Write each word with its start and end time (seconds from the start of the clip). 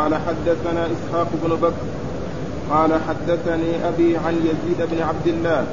قال 0.00 0.14
حدثنا 0.14 0.86
إسحاق 0.86 1.28
بن 1.42 1.54
بكر 1.54 1.86
قال 2.70 2.90
حدثني 3.08 3.88
أبي 3.88 4.16
عن 4.16 4.34
يزيد 4.34 4.88
بن 4.90 5.02
عبد 5.02 5.26
الله 5.26 5.66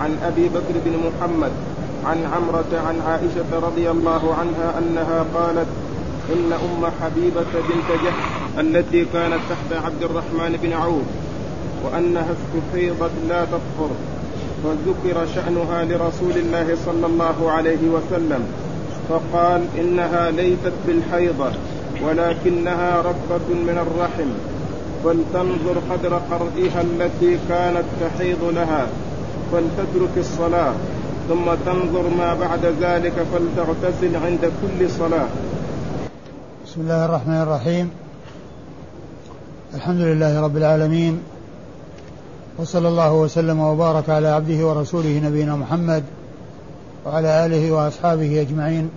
عن 0.00 0.16
أبي 0.22 0.48
بكر 0.48 0.74
بن 0.84 0.92
محمد 1.06 1.52
عن 2.04 2.18
عمرة 2.34 2.82
عن 2.88 3.00
عائشة 3.08 3.66
رضي 3.66 3.90
الله 3.90 4.34
عنها 4.34 4.78
أنها 4.78 5.24
قالت 5.34 5.66
إن 6.32 6.52
أم 6.52 6.86
حبيبة 7.00 7.52
بنت 7.68 8.04
جحش 8.04 8.60
التي 8.60 9.04
كانت 9.04 9.40
تحت 9.50 9.84
عبد 9.84 10.02
الرحمن 10.02 10.58
بن 10.62 10.72
عوف 10.72 11.06
وأنها 11.84 12.26
استحيضت 12.36 13.10
لا 13.28 13.44
تطهر 13.44 13.90
فذكر 14.64 15.26
شأنها 15.34 15.84
لرسول 15.84 16.36
الله 16.36 16.76
صلى 16.86 17.06
الله 17.06 17.50
عليه 17.50 17.88
وسلم 17.88 18.46
فقال 19.08 19.64
إنها 19.78 20.30
ليست 20.30 20.72
بالحيضة 20.86 21.50
ولكنها 22.02 23.00
ركبة 23.00 23.48
من 23.48 23.78
الرحم. 23.78 24.30
فلتنظر 25.04 25.76
قدر 25.90 26.14
قرئها 26.14 26.80
التي 26.80 27.38
كانت 27.48 27.84
تحيض 28.00 28.44
لها. 28.44 28.86
فلتترك 29.52 30.14
الصلاة. 30.16 30.72
ثم 31.28 31.54
تنظر 31.66 32.08
ما 32.18 32.34
بعد 32.34 32.64
ذلك 32.80 33.12
فلتغتسل 33.12 34.16
عند 34.16 34.52
كل 34.62 34.90
صلاة. 34.90 35.28
بسم 36.66 36.80
الله 36.80 37.04
الرحمن 37.04 37.42
الرحيم. 37.42 37.90
الحمد 39.74 40.00
لله 40.00 40.40
رب 40.40 40.56
العالمين. 40.56 41.20
وصلى 42.58 42.88
الله 42.88 43.12
وسلم 43.12 43.60
وبارك 43.60 44.10
على 44.10 44.28
عبده 44.28 44.66
ورسوله 44.66 45.20
نبينا 45.24 45.56
محمد 45.56 46.02
وعلى 47.06 47.46
آله 47.46 47.72
وأصحابه 47.72 48.40
أجمعين. 48.40 48.90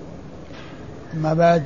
أما 1.14 1.34
بعد 1.34 1.64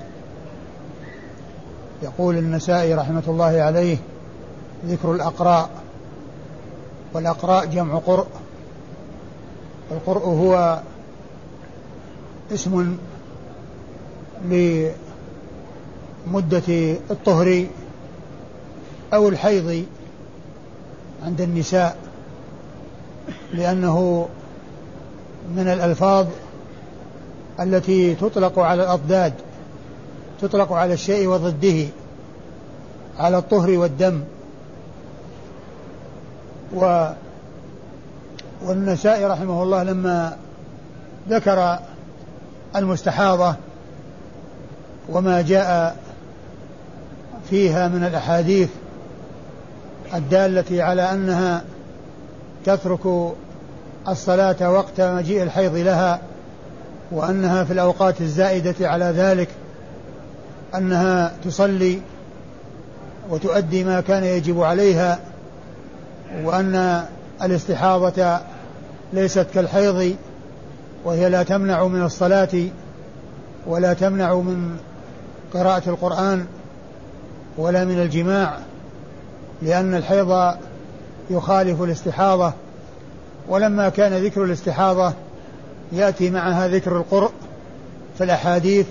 يقول 2.04 2.38
النسائي 2.38 2.94
رحمة 2.94 3.24
الله 3.28 3.62
عليه 3.62 3.98
ذكر 4.86 5.12
الأقراء 5.12 5.70
والأقراء 7.14 7.66
جمع 7.66 7.98
قرء 7.98 8.28
القرء 9.92 10.26
هو 10.26 10.80
اسم 12.54 12.98
لمدة 14.46 14.94
الطهر 17.12 17.66
أو 19.14 19.30
الحيض 19.30 19.86
عند 21.26 21.42
النساء 21.42 21.98
لأنه 23.54 24.28
من 25.56 25.68
الألفاظ 25.68 26.28
التي 27.60 28.16
تطلق 28.16 28.60
على 28.60 28.84
الأضداد 28.84 29.34
تطلق 30.42 30.72
على 30.72 30.94
الشيء 30.94 31.28
وضده. 31.28 31.88
على 33.20 33.38
الطهر 33.38 33.70
والدم. 33.70 34.22
و 36.76 37.08
والنسائي 38.66 39.26
رحمه 39.26 39.64
الله 39.64 39.84
لما 39.84 40.38
ذكر 41.30 41.80
المستحاضة 42.76 43.56
وما 45.10 45.42
جاء 45.42 45.98
فيها 47.50 47.88
من 47.88 48.04
الأحاديث 48.04 48.70
الدالة 50.14 50.84
على 50.84 51.02
أنها 51.12 51.64
تترك 52.66 53.34
الصلاة 54.08 54.72
وقت 54.72 55.02
مجيء 55.02 55.44
الحيض 55.44 55.76
لها 55.76 56.20
وأنها 57.12 57.64
في 57.64 57.74
الأوقات 57.74 58.22
الزائدة 58.22 58.90
على 58.90 59.06
ذلك 59.06 59.50
أنها 60.76 61.32
تصلي 61.44 62.00
وتؤدي 63.34 63.84
ما 63.84 64.02
كان 64.02 64.24
يجب 64.24 64.62
عليها 64.62 65.20
وأن 66.44 67.06
الاستحاضة 67.44 68.40
ليست 69.14 69.48
كالحيض 69.54 70.16
وهي 71.06 71.30
لا 71.30 71.44
تمنع 71.44 71.88
من 71.88 72.04
الصلاة 72.04 72.68
ولا 73.68 73.94
تمنع 73.94 74.36
من 74.36 74.78
قراءة 75.54 75.90
القرآن 75.90 76.46
ولا 77.58 77.86
من 77.86 78.02
الجماع 78.02 78.58
لأن 79.62 79.96
الحيض 79.96 80.56
يخالف 81.30 81.82
الاستحاضة. 81.82 82.54
ولما 83.48 83.90
كان 83.90 84.14
ذكر 84.14 84.44
الاستحاضة 84.44 85.14
يأتي 85.92 86.30
معها 86.30 86.68
ذكر 86.68 86.98
القرء 86.98 87.32
في 88.18 88.24
الأحاديث 88.24 88.86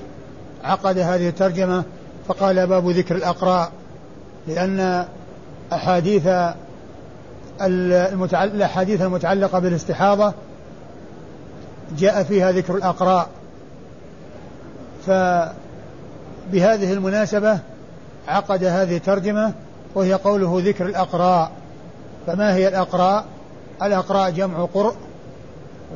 عقد 0.65 0.99
هذه 0.99 1.29
الترجمة 1.29 1.85
فقال 2.29 2.67
باب 2.67 2.89
ذكر 2.89 3.17
الأقراء. 3.17 3.73
لأن 4.47 5.07
أحاديث 5.73 6.29
الأحاديث 8.33 9.01
المتعلقة 9.01 9.59
بالاستحاضة 9.59 10.33
جاء 11.99 12.23
فيها 12.23 12.53
ذكر 12.53 12.77
الأقراء. 12.77 13.29
فبهذه 15.07 16.93
المناسبة 16.93 17.59
عقد 18.29 18.65
هذه 18.65 18.97
الترجمة 18.97 19.53
وهي 19.95 20.15
قوله 20.15 20.63
ذكر 20.65 20.87
الأقراء. 20.87 21.51
فما 22.27 22.55
هي 22.55 22.69
الأقراء؟ 22.69 23.25
الأقراء 23.83 24.31
جمع 24.31 24.65
قرء 24.75 24.95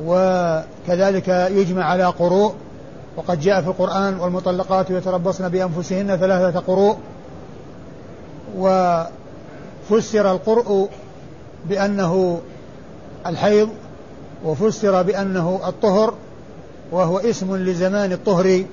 وكذلك 0.05 1.27
يجمع 1.27 1.83
على 1.83 2.05
قروء. 2.05 2.53
وقد 3.17 3.39
جاء 3.39 3.61
في 3.61 3.67
القرآن 3.67 4.19
والمطلقات 4.19 4.89
يتربصن 4.89 5.49
بأنفسهن 5.49 6.17
ثلاثة 6.17 6.59
قروء. 6.59 6.97
وفسر 8.55 10.31
القرء 10.31 10.89
بأنه 11.69 12.41
الحيض 13.25 13.69
وفسر 14.45 15.01
بأنه 15.01 15.59
الطهر 15.67 16.13
وهو 16.91 17.17
اسم 17.17 17.55
لزمان 17.55 18.11
الطهر 18.11 18.63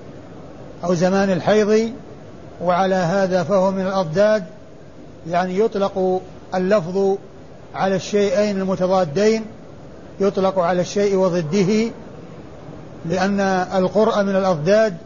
أو 0.85 0.95
زمان 0.95 1.31
الحيض 1.31 1.93
وعلى 2.63 2.95
هذا 2.95 3.43
فهو 3.43 3.71
من 3.71 3.87
الأضداد 3.87 4.45
يعني 5.31 5.59
يطلق 5.59 6.21
اللفظ 6.55 7.17
على 7.75 7.97
الشيئين 7.97 8.61
المتضادين 8.61 9.45
يطلق 10.21 10.59
على 10.59 10.81
الشيء 10.81 11.17
وضده 11.17 11.91
لأن 13.07 13.41
القرء 13.75 14.23
من 14.23 14.37
الأضداد 14.37 14.97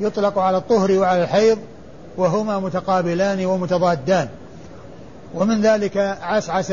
يطلق 0.00 0.38
على 0.38 0.56
الطهر 0.56 0.92
وعلى 0.92 1.22
الحيض 1.22 1.58
وهما 2.16 2.58
متقابلان 2.58 3.46
ومتضادان. 3.46 4.28
ومن 5.34 5.60
ذلك 5.60 5.96
عسعس 6.22 6.72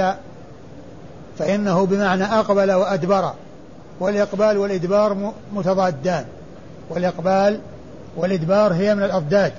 فإنه 1.40 1.86
بمعنى 1.86 2.24
أقبل 2.24 2.72
وأدبر. 2.72 3.34
والإقبال 4.00 4.58
والإدبار 4.58 5.34
متضادان. 5.54 6.26
والإقبال 6.90 7.59
والإدبار 8.18 8.74
هي 8.74 8.96
من 8.96 9.04
الأضداد. 9.04 9.54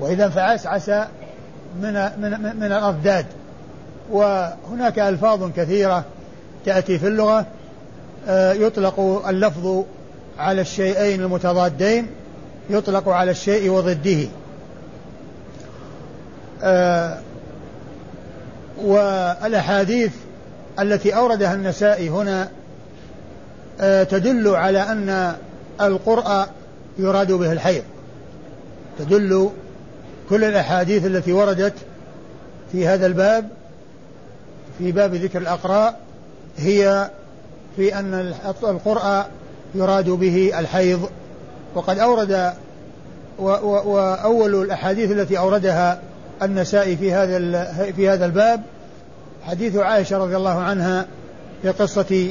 وإذا 0.00 0.28
فعسعس 0.28 0.88
من 1.82 1.92
من 2.20 2.56
من 2.60 2.72
الأضداد. 2.72 3.26
وهناك 4.10 4.98
ألفاظ 4.98 5.50
كثيرة 5.56 6.04
تأتي 6.64 6.98
في 6.98 7.06
اللغة. 7.06 7.46
آه، 8.28 8.52
يطلق 8.52 9.00
اللفظ 9.28 9.82
على 10.38 10.60
الشيئين 10.60 11.20
المتضادين. 11.20 12.06
يطلق 12.70 13.08
على 13.08 13.30
الشيء 13.30 13.70
وضده. 13.70 14.28
والأحاديث 18.82 20.12
التي 20.80 21.16
أوردها 21.16 21.54
النسائي 21.54 22.08
هنا 22.08 22.48
آه، 23.80 24.02
تدل 24.02 24.48
على 24.48 24.78
أن 24.82 25.36
القرء 25.80 26.46
يراد 26.98 27.32
به 27.32 27.52
الحيض. 27.52 27.82
تدل 28.98 29.50
كل 30.30 30.44
الأحاديث 30.44 31.06
التي 31.06 31.32
وردت 31.32 31.74
في 32.72 32.86
هذا 32.86 33.06
الباب 33.06 33.48
في 34.78 34.92
باب 34.92 35.14
ذكر 35.14 35.38
الأقراء 35.38 35.98
هي 36.58 37.10
في 37.76 37.98
أن 37.98 38.34
القرء 38.62 39.26
يراد 39.74 40.10
به 40.10 40.58
الحيض. 40.58 41.08
وقد 41.74 41.98
أورد 41.98 42.52
وأول 43.38 44.62
الأحاديث 44.62 45.10
التي 45.10 45.38
أوردها 45.38 46.00
النسائي 46.42 46.96
في 46.96 47.12
هذا 47.12 47.64
في 47.92 48.08
هذا 48.08 48.26
الباب 48.26 48.62
حديث 49.46 49.76
عائشة 49.76 50.18
رضي 50.18 50.36
الله 50.36 50.58
عنها 50.58 51.06
في 51.62 51.70
قصة 51.70 52.28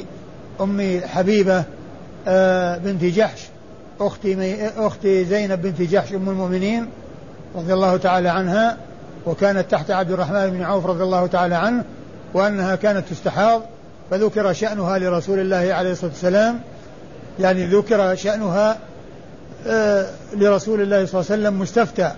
أم 0.60 1.00
حبيبة 1.06 1.64
آه، 2.28 2.76
بنت 2.76 3.04
جحش. 3.04 3.40
أخت 4.00 4.26
أخت 4.76 5.06
زينب 5.06 5.62
بنت 5.62 5.82
جحش 5.82 6.12
أم 6.12 6.28
المؤمنين 6.28 6.86
رضي 7.54 7.74
الله 7.74 7.96
تعالى 7.96 8.28
عنها 8.28 8.76
وكانت 9.26 9.70
تحت 9.70 9.90
عبد 9.90 10.10
الرحمن 10.10 10.50
بن 10.50 10.62
عوف 10.62 10.86
رضي 10.86 11.02
الله 11.02 11.26
تعالى 11.26 11.54
عنه 11.54 11.84
وأنها 12.34 12.76
كانت 12.76 13.08
تستحاض 13.08 13.62
فذكر 14.10 14.52
شأنها 14.52 14.98
لرسول 14.98 15.38
الله 15.38 15.74
عليه 15.74 15.92
الصلاة 15.92 16.10
والسلام. 16.10 16.60
يعني 17.40 17.66
ذكر 17.66 18.14
شأنها 18.14 18.78
آه، 19.66 20.06
لرسول 20.34 20.80
الله 20.80 21.06
صلى 21.06 21.20
الله 21.20 21.32
عليه 21.32 21.42
وسلم 21.42 21.60
مستفتى. 21.60 22.12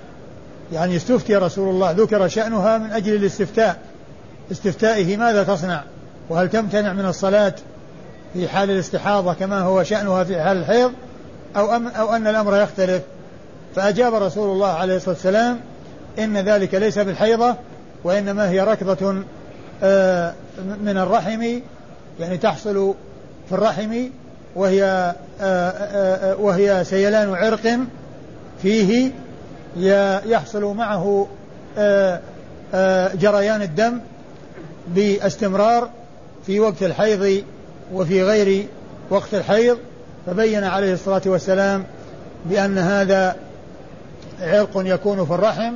يعني 0.73 0.97
استفتي 0.97 1.37
رسول 1.37 1.69
الله 1.69 1.91
ذكر 1.91 2.29
شأنها 2.29 2.79
من 2.79 2.91
أجل 2.91 3.15
الاستفتاء. 3.15 3.79
استفتائه 4.53 5.17
ماذا 5.17 5.43
تصنع؟ 5.43 5.83
وهل 6.29 6.51
تمتنع 6.51 6.93
من 6.93 7.07
الصلاة 7.07 7.55
في 8.35 8.49
حال 8.49 8.71
الاستحاضة 8.71 9.35
كما 9.35 9.61
هو 9.61 9.83
شأنها 9.83 10.25
في 10.25 10.43
حال 10.43 10.57
الحيض؟ 10.57 10.93
أو, 11.57 11.77
أم 11.77 11.89
أو 11.89 12.17
أن 12.17 12.27
الأمر 12.27 12.57
يختلف؟ 12.57 13.03
فأجاب 13.77 14.15
رسول 14.15 14.51
الله 14.51 14.69
عليه 14.69 14.97
الصلاة 14.97 15.15
والسلام 15.15 15.61
إن 16.19 16.37
ذلك 16.37 16.75
ليس 16.75 16.99
بالحيضة 16.99 17.55
وإنما 18.05 18.51
هي 18.51 18.61
ركضة 18.61 19.23
آه، 19.83 20.35
من 20.83 20.99
الرحم 20.99 21.61
يعني 22.21 22.39
تحصل 22.39 22.95
في 23.49 23.55
الرحم 23.55 24.09
وهي 24.57 25.15
آه، 25.41 25.71
آه، 25.71 26.37
وهي 26.37 26.85
سيلان 26.85 27.35
عرق 27.35 27.79
فيه 28.63 29.11
يحصل 30.27 30.65
معه 30.65 31.27
جريان 33.15 33.63
الدم 33.63 34.01
باستمرار 34.89 35.91
في 36.47 36.61
وقت 36.61 36.83
الحيض 36.83 37.45
وفي 37.93 38.23
غير 38.23 38.67
وقت 39.11 39.35
الحيض 39.35 39.79
فبين 40.27 40.65
عليه 40.65 40.93
الصلاة 40.93 41.23
والسلام 41.27 41.85
بأن 42.47 42.79
هذا 42.79 43.37
عرق 44.41 44.71
يكون 44.77 45.27
في 45.27 45.35
الرحم 45.35 45.75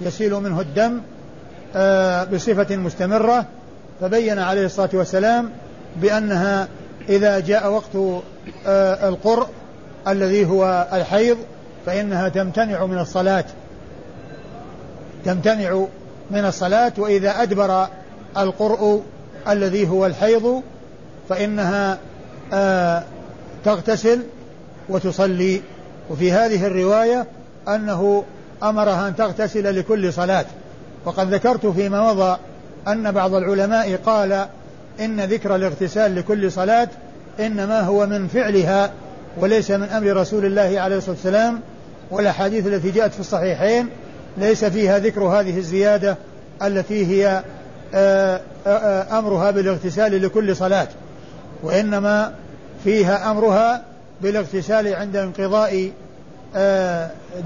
يسيل 0.00 0.34
منه 0.34 0.60
الدم 0.60 1.00
آه، 1.76 2.24
بصفة 2.24 2.76
مستمرة 2.76 3.46
فبين 4.00 4.38
عليه 4.38 4.66
الصلاة 4.66 4.90
والسلام 4.92 5.50
بأنها 5.96 6.68
إذا 7.08 7.40
جاء 7.40 7.72
وقت 7.72 8.22
آه، 8.66 9.08
القرء 9.08 9.48
الذي 10.08 10.46
هو 10.46 10.88
الحيض 10.92 11.36
فإنها 11.86 12.28
تمتنع 12.28 12.86
من 12.86 12.98
الصلاة. 12.98 13.44
تمتنع 15.24 15.84
من 16.30 16.44
الصلاة 16.44 16.92
وإذا 16.98 17.42
أدبر 17.42 17.86
القرء 18.36 19.02
الذي 19.48 19.88
هو 19.88 20.06
الحيض 20.06 20.62
فإنها 21.28 21.98
آه 22.52 23.02
تغتسل 23.64 24.22
وتصلي. 24.88 25.62
وفي 26.10 26.32
هذه 26.32 26.66
الرواية 26.66 27.26
أنه 27.68 28.24
أمرها 28.62 29.08
أن 29.08 29.16
تغتسل 29.16 29.78
لكل 29.78 30.12
صلاة. 30.12 30.44
وقد 31.04 31.34
ذكرت 31.34 31.66
فيما 31.66 32.12
مضى 32.12 32.36
أن 32.88 33.12
بعض 33.12 33.34
العلماء 33.34 33.96
قال 33.96 34.46
إن 35.00 35.20
ذكر 35.20 35.56
الاغتسال 35.56 36.14
لكل 36.14 36.52
صلاة 36.52 36.88
إنما 37.40 37.80
هو 37.80 38.06
من 38.06 38.28
فعلها 38.28 38.90
وليس 39.36 39.70
من 39.70 39.88
أمر 39.88 40.16
رسول 40.16 40.44
الله 40.44 40.80
عليه 40.80 40.96
الصلاة 40.96 41.14
والسلام. 41.14 41.60
والأحاديث 42.12 42.66
التي 42.66 42.90
جاءت 42.90 43.14
في 43.14 43.20
الصحيحين 43.20 43.88
ليس 44.38 44.64
فيها 44.64 44.98
ذكر 44.98 45.22
هذه 45.22 45.58
الزيادة 45.58 46.16
التي 46.62 47.06
هي 47.06 47.42
آه، 47.94 48.40
آه، 48.66 48.68
آه، 48.68 49.18
أمرها 49.18 49.50
بالاغتسال 49.50 50.22
لكل 50.22 50.56
صلاة 50.56 50.88
وإنما 51.62 52.32
فيها 52.84 53.30
أمرها 53.30 53.84
بالاغتسال 54.20 54.94
عند 54.94 55.16
انقضاء 55.16 55.90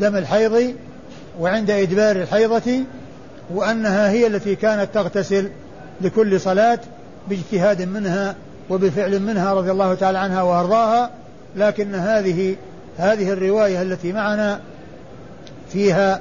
دم 0.00 0.16
الحيض 0.16 0.74
وعند 1.40 1.70
إدبار 1.70 2.16
الحيضة 2.16 2.80
وأنها 3.54 4.10
هي 4.10 4.26
التي 4.26 4.54
كانت 4.54 4.88
تغتسل 4.94 5.50
لكل 6.00 6.40
صلاة 6.40 6.78
باجتهاد 7.28 7.82
منها 7.82 8.34
وبفعل 8.70 9.22
منها 9.22 9.54
رضي 9.54 9.70
الله 9.70 9.94
تعالى 9.94 10.18
عنها 10.18 10.42
وأرضاها 10.42 11.10
لكن 11.56 11.94
هذه 11.94 12.56
هذه 12.98 13.32
الرواية 13.32 13.82
التي 13.82 14.12
معنا 14.12 14.60
فيها 15.72 16.20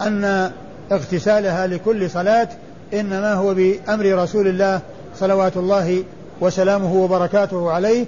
أن 0.00 0.50
اغتسالها 0.92 1.66
لكل 1.66 2.10
صلاة 2.10 2.48
إنما 2.94 3.34
هو 3.34 3.54
بأمر 3.54 4.22
رسول 4.22 4.48
الله 4.48 4.80
صلوات 5.16 5.56
الله 5.56 6.04
وسلامه 6.40 6.94
وبركاته 6.94 7.70
عليه 7.70 8.06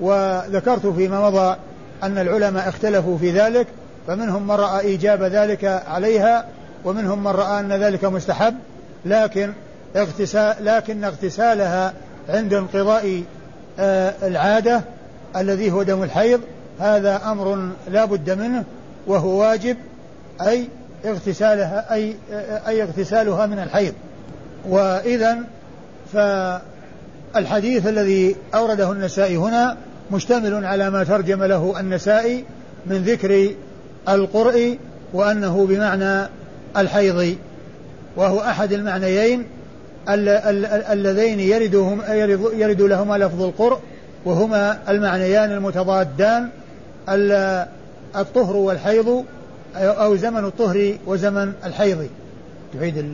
وذكرت 0.00 0.86
فيما 0.86 1.30
مضى 1.30 1.56
أن 2.02 2.18
العلماء 2.18 2.68
اختلفوا 2.68 3.18
في 3.18 3.30
ذلك 3.30 3.66
فمنهم 4.06 4.42
من 4.42 4.54
رأى 4.54 4.80
إيجاب 4.80 5.22
ذلك 5.22 5.64
عليها 5.64 6.44
ومنهم 6.84 7.24
من 7.24 7.30
رأى 7.30 7.60
أن 7.60 7.72
ذلك 7.72 8.04
مستحب 8.04 8.54
لكن 9.04 9.52
اغتسال 9.96 10.54
لكن 10.60 11.04
اغتسالها 11.04 11.92
عند 12.28 12.54
انقضاء 12.54 13.22
آه 13.78 14.14
العادة 14.22 14.80
الذي 15.36 15.70
هو 15.70 15.82
دم 15.82 16.02
الحيض 16.02 16.40
هذا 16.80 17.20
أمر 17.24 17.68
لا 17.90 18.04
بد 18.04 18.30
منه 18.30 18.64
وهو 19.06 19.40
واجب 19.40 19.76
أي 20.40 20.68
اغتسالها 21.04 21.94
أي, 21.94 22.14
أي 22.66 22.82
اغتسالها 22.82 23.46
من 23.46 23.58
الحيض. 23.58 23.94
وإذا 24.68 25.38
فالحديث 26.12 27.86
الذي 27.86 28.36
أورده 28.54 28.92
النسائي 28.92 29.36
هنا 29.36 29.76
مشتمل 30.10 30.64
على 30.64 30.90
ما 30.90 31.04
ترجم 31.04 31.44
له 31.44 31.80
النسائي 31.80 32.44
من 32.86 32.96
ذكر 32.96 33.50
القرء 34.08 34.78
وأنه 35.12 35.66
بمعنى 35.66 36.28
الحيض 36.76 37.36
وهو 38.16 38.40
أحد 38.40 38.72
المعنيين 38.72 39.46
اللذين 40.08 41.40
يرد, 41.40 41.74
يرد 42.54 42.82
لهما 42.82 43.18
لفظ 43.18 43.42
القرء 43.42 43.80
وهما 44.24 44.78
المعنيان 44.88 45.52
المتضادان 45.52 46.48
الطهر 48.16 48.56
والحيض 48.56 49.24
أو 49.76 50.16
زمن 50.16 50.44
الطهر 50.44 50.94
وزمن 51.06 51.52
الحيض. 51.64 52.08
تعيد 52.74 53.04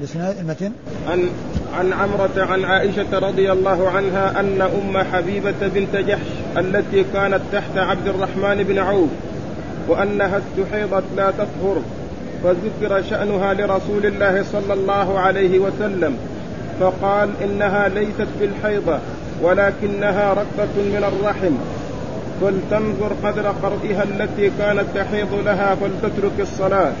الإسناد 0.00 0.38
المتن. 0.38 0.72
عن 1.08 1.28
عن 1.78 1.92
عمرة 1.92 2.30
عن 2.36 2.64
عائشة 2.64 3.18
رضي 3.18 3.52
الله 3.52 3.90
عنها 3.90 4.40
أن 4.40 4.62
أم 4.62 4.98
حبيبة 4.98 5.68
بنت 5.74 5.96
جحش 5.96 6.26
التي 6.56 7.04
كانت 7.12 7.40
تحت 7.52 7.76
عبد 7.76 8.08
الرحمن 8.08 8.62
بن 8.62 8.78
عوف 8.78 9.08
وأنها 9.88 10.38
استحيضت 10.38 11.04
لا 11.16 11.30
تطهر 11.30 11.82
فذكر 12.44 13.02
شأنها 13.10 13.54
لرسول 13.54 14.06
الله 14.06 14.44
صلى 14.52 14.74
الله 14.74 15.18
عليه 15.18 15.58
وسلم 15.58 16.16
فقال 16.80 17.30
إنها 17.44 17.88
ليست 17.88 18.28
بالحيضة 18.40 18.98
ولكنها 19.42 20.32
رقة 20.32 20.74
من 20.76 21.12
الرحم. 21.12 21.54
فلتنظر 22.40 23.12
قدر 23.24 23.48
قرئها 23.48 24.02
التي 24.02 24.50
كانت 24.58 24.84
تحيض 24.94 25.34
لها 25.34 25.74
فلتترك 25.74 26.40
الصلاة. 26.40 26.92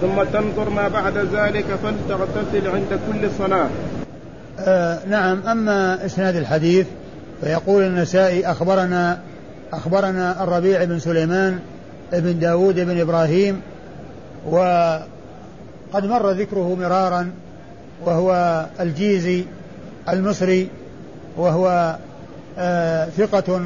ثم 0.00 0.22
تنظر 0.32 0.70
ما 0.70 0.88
بعد 0.88 1.18
ذلك 1.18 1.64
فلتغتسل 1.82 2.68
عند 2.68 3.00
كل 3.08 3.28
صلاة. 3.38 3.68
آه 4.58 4.98
نعم 5.06 5.42
أما 5.46 6.06
إسناد 6.06 6.36
الحديث 6.36 6.86
فيقول 7.40 7.82
النسائي 7.82 8.46
أخبرنا 8.46 9.18
أخبرنا 9.72 10.44
الربيع 10.44 10.84
بن 10.84 10.98
سليمان 10.98 11.58
بن 12.12 12.38
داود 12.38 12.80
بن 12.80 13.00
إبراهيم 13.00 13.60
وقد 14.46 15.04
مر 16.04 16.30
ذكره 16.30 16.76
مرارا 16.80 17.30
وهو 18.04 18.66
الجيزي 18.80 19.44
المصري 20.08 20.68
وهو 21.36 21.96
آه 22.58 23.04
ثقة 23.04 23.60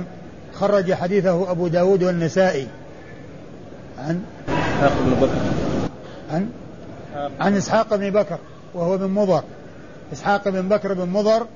خرج 0.60 0.92
حديثه 0.92 1.50
أبو 1.50 1.68
داود 1.68 2.02
والنسائي. 2.02 2.66
عن؟ 3.98 4.20
بن 4.80 5.14
بكر. 5.20 5.38
عن؟ 6.32 6.48
عن 7.40 7.56
إسحاق 7.56 7.96
بن 7.96 8.10
بكر 8.10 8.38
وهو 8.74 8.98
بن 8.98 9.10
مضر. 9.10 9.42
إسحاق 10.12 10.48
بن 10.48 10.68
بكر 10.68 10.94
بن 10.94 11.08
مضر 11.08 11.46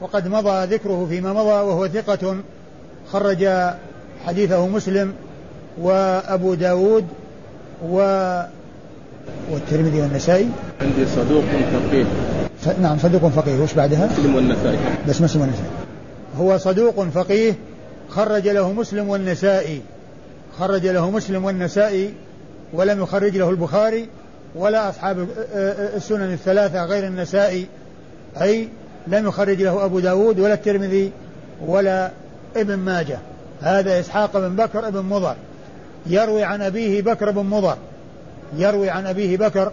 وقد 0.00 0.28
مضى 0.28 0.74
ذكره 0.74 1.06
فيما 1.10 1.32
مضى 1.32 1.48
وهو 1.48 1.88
ثقة. 1.88 2.36
خرج 3.12 3.48
حديثه 4.26 4.66
مسلم 4.66 5.12
وأبو 5.80 6.54
داود 6.54 7.04
و 7.88 7.96
والترمذي 9.50 10.00
والنسائي. 10.00 10.48
عندي 10.80 11.06
صدوق 11.06 11.44
فقيه. 11.72 12.04
نعم 12.82 12.98
صدوق 12.98 13.26
فقيه. 13.28 13.60
وش 13.60 13.72
بعدها؟ 13.72 14.08
مسلم 14.12 14.34
والنسائي. 14.34 14.78
بس 15.08 15.20
مسلم 15.20 15.40
والنسائي. 15.40 15.70
هو 16.38 16.58
صدوق 16.58 17.04
فقيه 17.04 17.54
خرج 18.14 18.48
له 18.48 18.72
مسلم 18.72 19.08
والنسائي. 19.08 19.80
خرج 20.58 20.86
له 20.86 21.10
مسلم 21.10 21.44
والنسائي 21.44 22.14
ولم 22.72 23.02
يخرج 23.02 23.36
له 23.36 23.50
البخاري 23.50 24.08
ولا 24.54 24.88
أصحاب 24.88 25.28
السنن 25.96 26.32
الثلاثة 26.32 26.84
غير 26.84 27.06
النسائي. 27.06 27.66
أي 28.40 28.68
لم 29.06 29.28
يخرج 29.28 29.62
له 29.62 29.84
أبو 29.84 30.00
داود 30.00 30.40
ولا 30.40 30.54
الترمذي 30.54 31.12
ولا 31.66 32.10
ابن 32.56 32.74
ماجه. 32.74 33.18
هذا 33.60 34.00
إسحاق 34.00 34.38
بن 34.38 34.56
بكر 34.56 34.90
بن 34.90 35.02
مضر. 35.02 35.36
يروي 36.06 36.44
عن 36.44 36.62
أبيه 36.62 37.02
بكر 37.02 37.30
بن 37.30 37.44
مضر. 37.44 37.76
يروي 38.56 38.90
عن 38.90 39.06
أبيه 39.06 39.36
بكر 39.36 39.72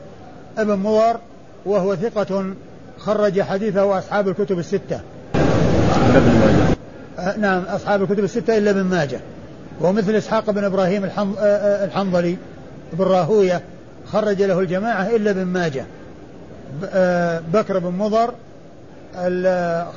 بن 0.57 0.75
مضر 0.75 1.19
وهو 1.65 1.95
ثقة 1.95 2.53
خرج 2.97 3.41
حديثه 3.41 3.99
أصحاب 3.99 4.27
الكتب 4.27 4.59
الستة. 4.59 5.01
نعم 7.37 7.63
أصحاب 7.63 8.01
الكتب 8.01 8.23
الستة 8.23 8.57
إلا 8.57 8.71
ابن 8.71 8.81
ماجه. 8.81 9.19
ومثل 9.81 10.15
إسحاق 10.15 10.51
بن 10.51 10.63
إبراهيم 10.63 11.03
آه، 11.03 11.35
آه، 11.39 11.85
الحنظلي 11.85 12.37
بن 12.93 13.03
راهوية 13.03 13.61
خرج 14.05 14.41
له 14.41 14.59
الجماعة 14.59 15.15
إلا 15.15 15.31
ابن 15.31 15.45
ماجه. 15.45 15.85
بكر 17.53 17.79
بن 17.79 17.91
مضر 17.91 18.33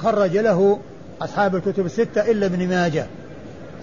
خرج 0.02 0.36
له 0.36 0.78
أصحاب 1.22 1.56
الكتب 1.56 1.86
الستة 1.86 2.30
إلا 2.30 2.46
ابن 2.46 2.68
ماجه. 2.68 3.06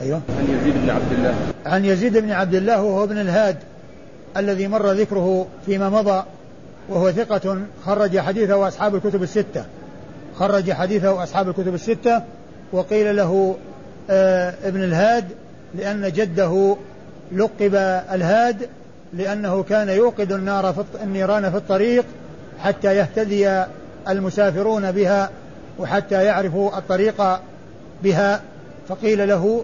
أيوه. 0.01 0.21
عن 0.39 0.59
يزيد 0.59 0.73
بن 0.83 0.89
عبد 0.89 1.11
الله. 1.11 1.33
عن 1.65 1.85
يزيد 1.85 2.17
بن 2.17 2.31
عبد 2.31 2.55
الله 2.55 2.81
وهو 2.83 3.03
ابن 3.03 3.17
الهاد 3.17 3.57
الذي 4.37 4.67
مر 4.67 4.91
ذكره 4.91 5.47
فيما 5.65 5.89
مضى 5.89 6.23
وهو 6.89 7.11
ثقة 7.11 7.57
خرج 7.85 8.19
حديثه 8.19 8.67
أصحاب 8.67 8.95
الكتب 8.95 9.23
الستة. 9.23 9.65
خرج 10.35 10.71
حديثه 10.71 11.23
أصحاب 11.23 11.49
الكتب 11.49 11.73
الستة 11.73 12.21
وقيل 12.71 13.15
له 13.15 13.55
آه 14.09 14.53
ابن 14.63 14.83
الهاد 14.83 15.25
لأن 15.75 16.11
جده 16.11 16.75
لقب 17.31 17.75
الهاد 18.13 18.69
لأنه 19.13 19.63
كان 19.63 19.89
يوقد 19.89 20.31
النار 20.31 20.73
في 20.73 21.03
النيران 21.03 21.51
في 21.51 21.57
الطريق 21.57 22.05
حتى 22.59 22.95
يهتدي 22.95 23.63
المسافرون 24.09 24.91
بها 24.91 25.29
وحتى 25.79 26.23
يعرفوا 26.23 26.77
الطريق 26.77 27.39
بها. 28.03 28.41
فقيل 28.89 29.27
له 29.27 29.63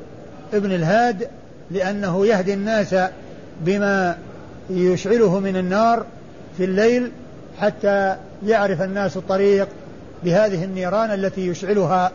ابن 0.53 0.71
الهاد 0.71 1.27
لأنه 1.71 2.25
يهدي 2.25 2.53
الناس 2.53 2.95
بما 3.61 4.17
يشعله 4.69 5.39
من 5.39 5.57
النار 5.57 6.05
في 6.57 6.65
الليل 6.65 7.11
حتى 7.61 8.15
يعرف 8.45 8.81
الناس 8.81 9.17
الطريق 9.17 9.67
بهذه 10.23 10.63
النيران 10.63 11.11
التي 11.11 11.47
يشعلها. 11.47 12.11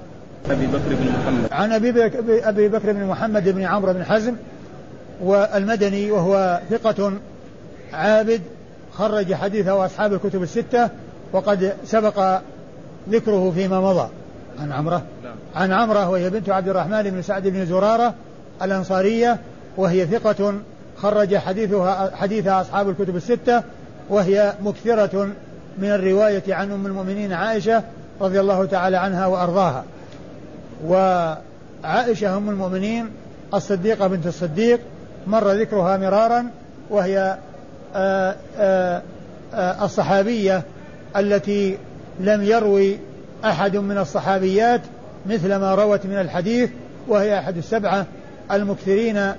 أبي 0.50 0.66
بكر 0.66 0.88
بن 0.88 1.12
محمد. 1.20 1.52
عن 1.52 1.72
أبي 1.72 1.92
بكر, 1.92 2.48
أبي 2.48 2.68
بكر 2.68 2.92
بن 2.92 3.04
محمد 3.04 3.48
بن 3.48 3.62
عمرو 3.62 3.92
بن 3.92 4.04
حزم 4.04 4.34
والمدني 5.22 6.10
وهو 6.10 6.60
ثقة 6.70 7.12
عابد 7.92 8.40
خرج 8.92 9.34
حديثه 9.34 9.86
أصحاب 9.86 10.12
الكتب 10.12 10.42
الستة 10.42 10.88
وقد 11.32 11.72
سبق 11.84 12.40
ذكره 13.10 13.50
فيما 13.50 13.80
مضى. 13.80 14.08
عن 14.60 14.72
عمرة. 14.72 15.02
نعم. 15.24 15.34
عن 15.54 15.72
عمرة 15.72 16.08
وهي 16.08 16.30
بنت 16.30 16.48
عبد 16.48 16.68
الرحمن 16.68 17.02
بن 17.02 17.22
سعد 17.22 17.48
بن 17.48 17.66
زرارة 17.66 18.14
الأنصارية 18.62 19.38
وهي 19.76 20.06
ثقة 20.06 20.54
خرج 20.96 21.36
حديثها 21.36 22.16
حديثها 22.16 22.60
أصحاب 22.60 22.88
الكتب 22.88 23.16
الستة 23.16 23.62
وهي 24.08 24.54
مكثرة 24.62 25.28
من 25.78 25.88
الرواية 25.88 26.42
عن 26.48 26.72
أم 26.72 26.86
المؤمنين 26.86 27.32
عائشة 27.32 27.82
رضي 28.20 28.40
الله 28.40 28.64
تعالى 28.64 28.96
عنها 28.96 29.26
وأرضاها. 29.26 29.84
وعائشة 30.86 32.36
أم 32.36 32.50
المؤمنين 32.50 33.10
الصديقة 33.54 34.06
بنت 34.06 34.26
الصديق 34.26 34.80
مر 35.26 35.52
ذكرها 35.52 35.96
مرارا 35.96 36.50
وهي 36.90 37.38
آآ 37.94 38.36
آآ 38.58 39.02
الصحابية 39.84 40.62
التي 41.16 41.78
لم 42.20 42.42
يروي 42.42 42.98
أحد 43.44 43.76
من 43.76 43.98
الصحابيات 43.98 44.80
مثل 45.26 45.56
ما 45.56 45.74
روت 45.74 46.06
من 46.06 46.16
الحديث 46.20 46.70
وهي 47.08 47.38
أحد 47.38 47.56
السبعة 47.56 48.06
المكثرين 48.52 49.32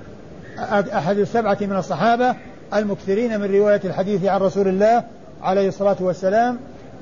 أحد 0.94 1.18
السبعة 1.18 1.58
من 1.60 1.76
الصحابة 1.76 2.34
المكثرين 2.74 3.40
من 3.40 3.54
رواية 3.54 3.80
الحديث 3.84 4.24
عن 4.24 4.40
رسول 4.40 4.68
الله 4.68 5.04
عليه 5.42 5.68
الصلاة 5.68 5.96
والسلام 6.00 6.58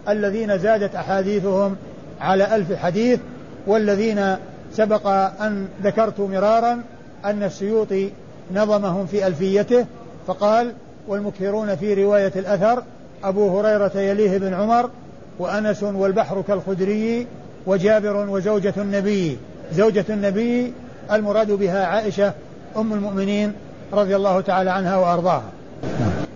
الذين 0.08 0.58
زادت 0.58 0.94
أحاديثهم 0.94 1.76
على 2.20 2.56
ألف 2.56 2.72
حديث 2.72 3.20
والذين 3.66 4.36
سبق 4.72 5.06
أن 5.40 5.68
ذكرت 5.82 6.20
مرارا 6.20 6.82
أن 7.24 7.42
السيوطي 7.42 8.10
نظمهم 8.54 9.06
في 9.06 9.26
ألفيته 9.26 9.86
فقال 10.26 10.72
والمكثرون 11.08 11.76
في 11.76 12.04
رواية 12.04 12.32
الأثر 12.36 12.82
أبو 13.24 13.60
هريرة 13.60 13.98
يليه 13.98 14.38
بن 14.38 14.54
عمر 14.54 14.90
وأنس 15.38 15.82
والبحر 15.82 16.42
كالخدري 16.48 17.26
وجابر 17.66 18.16
وزوجة 18.30 18.74
النبي. 18.76 19.38
زوجة 19.72 20.04
النبي 20.08 20.72
المراد 21.12 21.52
بها 21.52 21.86
عائشة 21.86 22.32
أم 22.76 22.92
المؤمنين 22.92 23.52
رضي 23.92 24.16
الله 24.16 24.40
تعالى 24.40 24.70
عنها 24.70 24.96
وأرضاها. 24.96 25.50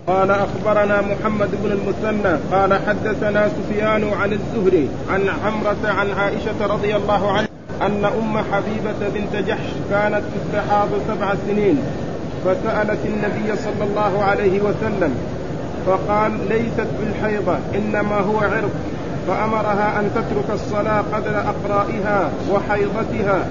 قال 0.07 0.31
أخبرنا 0.31 1.01
محمد 1.01 1.51
بن 1.63 1.73
المثنى 1.73 2.37
قال 2.53 2.75
حدثنا 2.87 3.49
سفيان 3.49 4.13
عن 4.21 4.33
الزهري 4.33 4.89
عن 5.11 5.29
عمرة 5.47 5.89
عن 5.99 6.11
عائشة 6.11 6.67
رضي 6.67 6.97
الله 6.97 7.33
عنها 7.33 7.49
أن 7.83 8.05
أم 8.05 8.39
حبيبة 8.39 9.09
بنت 9.15 9.47
جحش 9.49 9.71
كانت 9.91 10.23
تستحاض 10.35 10.89
سبع 11.09 11.35
سنين 11.47 11.79
فسألت 12.45 12.99
النبي 13.05 13.57
صلى 13.57 13.85
الله 13.85 14.25
عليه 14.25 14.61
وسلم 14.61 15.15
فقال 15.87 16.33
ليست 16.49 16.89
بالحيضة 17.01 17.57
إنما 17.75 18.21
هو 18.21 18.39
عرق 18.39 18.71
فأمرها 19.29 20.01
أن 20.01 20.11
تترك 20.15 20.55
الصلاة 20.55 21.05
قدر 21.13 21.39
أقرائها 21.39 22.31
وحيضتها 22.53 23.47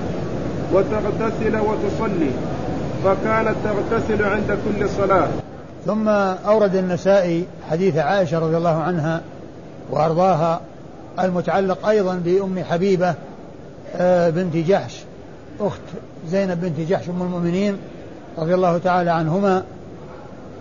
وتغتسل 0.73 1.57
وتصلي 1.59 2.31
فكانت 3.03 3.55
تغتسل 3.63 4.23
عند 4.23 4.57
كل 4.65 4.89
صلاة. 4.89 5.27
ثم 5.85 6.09
أورد 6.47 6.75
النسائي 6.75 7.45
حديث 7.69 7.97
عائشة 7.97 8.39
رضي 8.39 8.57
الله 8.57 8.81
عنها 8.81 9.21
وأرضاها 9.91 10.61
المتعلق 11.19 11.87
أيضا 11.87 12.15
بأم 12.15 12.63
حبيبة 12.63 13.13
آه، 13.95 14.29
بنت 14.29 14.57
جحش 14.57 15.03
أخت 15.59 15.81
زينب 16.29 16.61
بنت 16.61 16.89
جحش 16.89 17.09
أم 17.09 17.21
المؤمنين 17.21 17.77
رضي 18.37 18.53
الله 18.53 18.77
تعالى 18.77 19.11
عنهما 19.11 19.63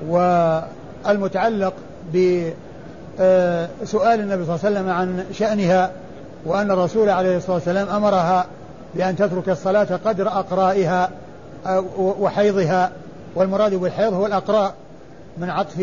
والمتعلق 0.08 1.72
بسؤال 2.08 2.56
آه، 3.20 4.14
النبي 4.14 4.44
صلى 4.44 4.54
الله 4.54 4.60
عليه 4.64 4.70
وسلم 4.70 4.90
عن 4.90 5.24
شأنها 5.32 5.90
وأن 6.44 6.70
الرسول 6.70 7.08
عليه 7.08 7.36
الصلاة 7.36 7.54
والسلام 7.54 7.88
أمرها 7.88 8.46
بأن 8.94 9.16
تترك 9.16 9.48
الصلاة 9.48 10.00
قدر 10.04 10.28
أقرائها 10.28 11.10
آه، 11.66 11.84
وحيضها 11.98 12.92
والمراد 13.34 13.74
بالحيض 13.74 14.12
هو 14.12 14.26
الأقراء. 14.26 14.74
من 15.38 15.50
عطف 15.50 15.80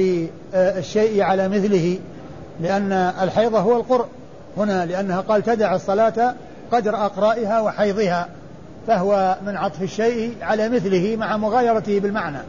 آه، 0.54 0.80
الشيء 0.80 1.22
على 1.22 1.48
مثله 1.48 2.00
لأن 2.62 2.92
الحيض 3.22 3.56
هو 3.56 3.78
القرء. 3.78 4.06
هنا 4.58 4.86
لأنها 4.86 5.22
قال 5.22 5.44
تدع 5.44 5.76
الصلاة 5.76 6.36
قدر 6.72 6.96
أقرائها 6.96 7.62
وحيضها 7.62 8.28
فهو 8.88 9.38
من 9.46 9.58
عطف 9.58 9.82
الشيء 9.82 10.36
على 10.42 10.70
مثله 10.70 11.16
مع 11.20 11.38
مغايرته 11.38 12.00
بالمعنى 12.00 12.40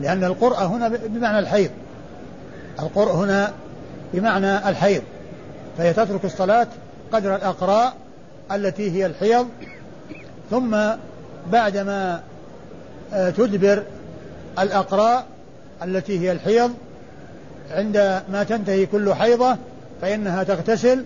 لأن 0.00 0.24
القرء 0.24 0.56
هنا 0.64 0.88
بمعنى 0.88 1.38
الحيض. 1.38 1.70
القرء 2.80 3.12
هنا 3.12 3.52
بمعنى 4.12 4.68
الحيض 4.68 5.02
فهي 5.78 5.92
تترك 5.92 6.24
الصلاة 6.24 6.66
قدر 7.12 7.34
الأقراء 7.34 7.94
التي 8.52 8.90
هي 8.90 9.06
الحيض 9.06 9.48
ثم 10.50 10.76
بعدما 11.52 12.20
آه، 13.12 13.30
تدبر 13.30 13.82
الأقراء 14.58 15.26
التي 15.84 16.18
هي 16.18 16.32
الحيض 16.32 16.70
عند 17.70 18.22
ما 18.32 18.44
تنتهي 18.44 18.86
كل 18.86 19.14
حيضة 19.14 19.56
فإنها 20.02 20.42
تغتسل 20.42 21.04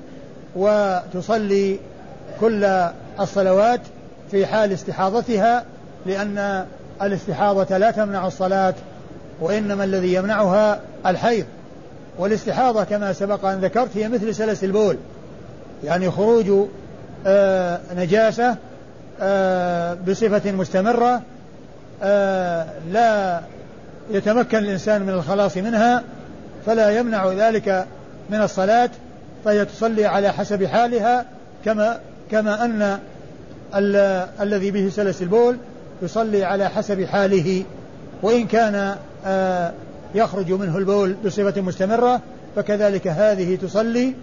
وتصلي 0.57 1.79
كل 2.41 2.89
الصلوات 3.21 3.81
في 4.31 4.47
حال 4.47 4.73
استحاضتها 4.73 5.65
لأن 6.07 6.67
الاستحاضة 7.03 7.79
لا 7.79 7.91
تمنع 7.91 8.27
الصلاة 8.27 8.75
وإنما 9.41 9.85
الذي 9.85 10.15
يمنعها 10.15 10.81
الحيض. 11.07 11.47
والاستحاضة 12.19 12.85
كما 12.85 13.13
سبق 13.13 13.45
أن 13.45 13.61
ذكرت 13.61 13.97
هي 13.97 14.09
مثل 14.09 14.35
سلس 14.35 14.65
البول 14.65 14.97
يعني 15.85 16.11
خروج 16.11 16.69
آه 17.27 17.81
نجاسة 17.97 18.57
آه 19.21 19.95
بصفة 20.09 20.53
مستمرة 20.53 21.23
آه 22.03 22.67
لا 22.93 23.41
يتمكن 24.11 24.59
الإنسان 24.59 25.03
من 25.03 25.11
الخلاص 25.11 25.57
منها 25.57 26.03
فلا 26.67 26.99
يمنع 26.99 27.33
ذلك 27.33 27.87
من 28.31 28.43
الصلاة 28.43 28.91
فهي 29.45 29.65
تصلي 29.65 30.07
على 30.07 30.33
حسب 30.33 30.65
حالها 30.65 31.25
كما 31.65 32.01
كما 32.31 32.65
أن 32.65 32.99
الذي 34.41 34.71
به 34.71 34.91
سلس 34.95 35.23
البول 35.23 35.57
يصلي 36.03 36.45
على 36.45 36.69
حسب 36.69 37.05
حاله. 37.05 37.63
وإن 38.23 38.47
كان 38.47 38.97
يخرج 40.15 40.53
منه 40.53 40.79
البول 40.79 41.17
بصفة 41.25 41.61
مستمرة 41.61 42.21
فكذلك 42.57 43.07
هذه 43.07 43.57
تصلي. 43.57 44.15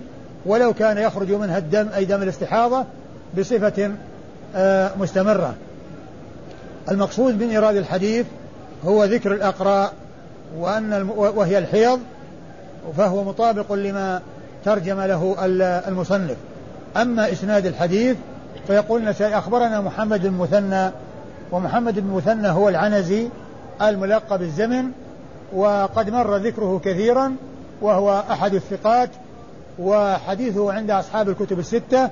ولو 0.45 0.73
كان 0.73 0.97
يخرج 0.97 1.31
منها 1.31 1.57
الدم 1.57 1.87
أي 1.95 2.05
دم 2.05 2.21
الاستحاضة 2.21 2.85
بصفة 3.37 3.91
مستمرة. 4.99 5.53
المقصود 6.91 7.43
من 7.43 7.49
إيراد 7.49 7.75
الحديث 7.75 8.25
هو 8.85 9.03
ذكر 9.03 9.33
الأقراء 9.33 9.93
وأن 10.57 11.09
وهي 11.15 11.57
الحيض 11.57 11.99
فهو 12.97 13.23
مطابق 13.23 13.73
لما 13.73 14.21
ترجم 14.65 15.01
له 15.01 15.35
المصنف. 15.87 16.37
أما 16.97 17.31
إسناد 17.31 17.65
الحديث 17.65 18.17
فيقول 18.67 19.01
النسائي 19.01 19.37
أخبرنا 19.37 19.81
محمد 19.81 20.27
بن 20.27 20.33
مثنى 20.33 20.91
ومحمد 21.51 21.99
بن 21.99 22.13
مثنى 22.13 22.47
هو 22.47 22.69
العنزي 22.69 23.27
الملقب 23.81 24.39
بالزمن 24.39 24.91
وقد 25.53 26.09
مر 26.09 26.37
ذكره 26.37 26.81
كثيرا 26.85 27.35
وهو 27.81 28.23
أحد 28.31 28.53
الثقات 28.53 29.09
وحديثه 29.79 30.73
عند 30.73 30.91
أصحاب 30.91 31.29
الكتب 31.29 31.59
الستة 31.59 32.09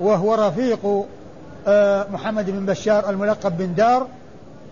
وهو 0.00 0.34
رفيق 0.34 1.04
آه، 1.66 2.06
محمد 2.12 2.50
بن 2.50 2.66
بشار 2.66 3.10
الملقب 3.10 3.56
بن 3.56 3.74
دار 3.74 4.06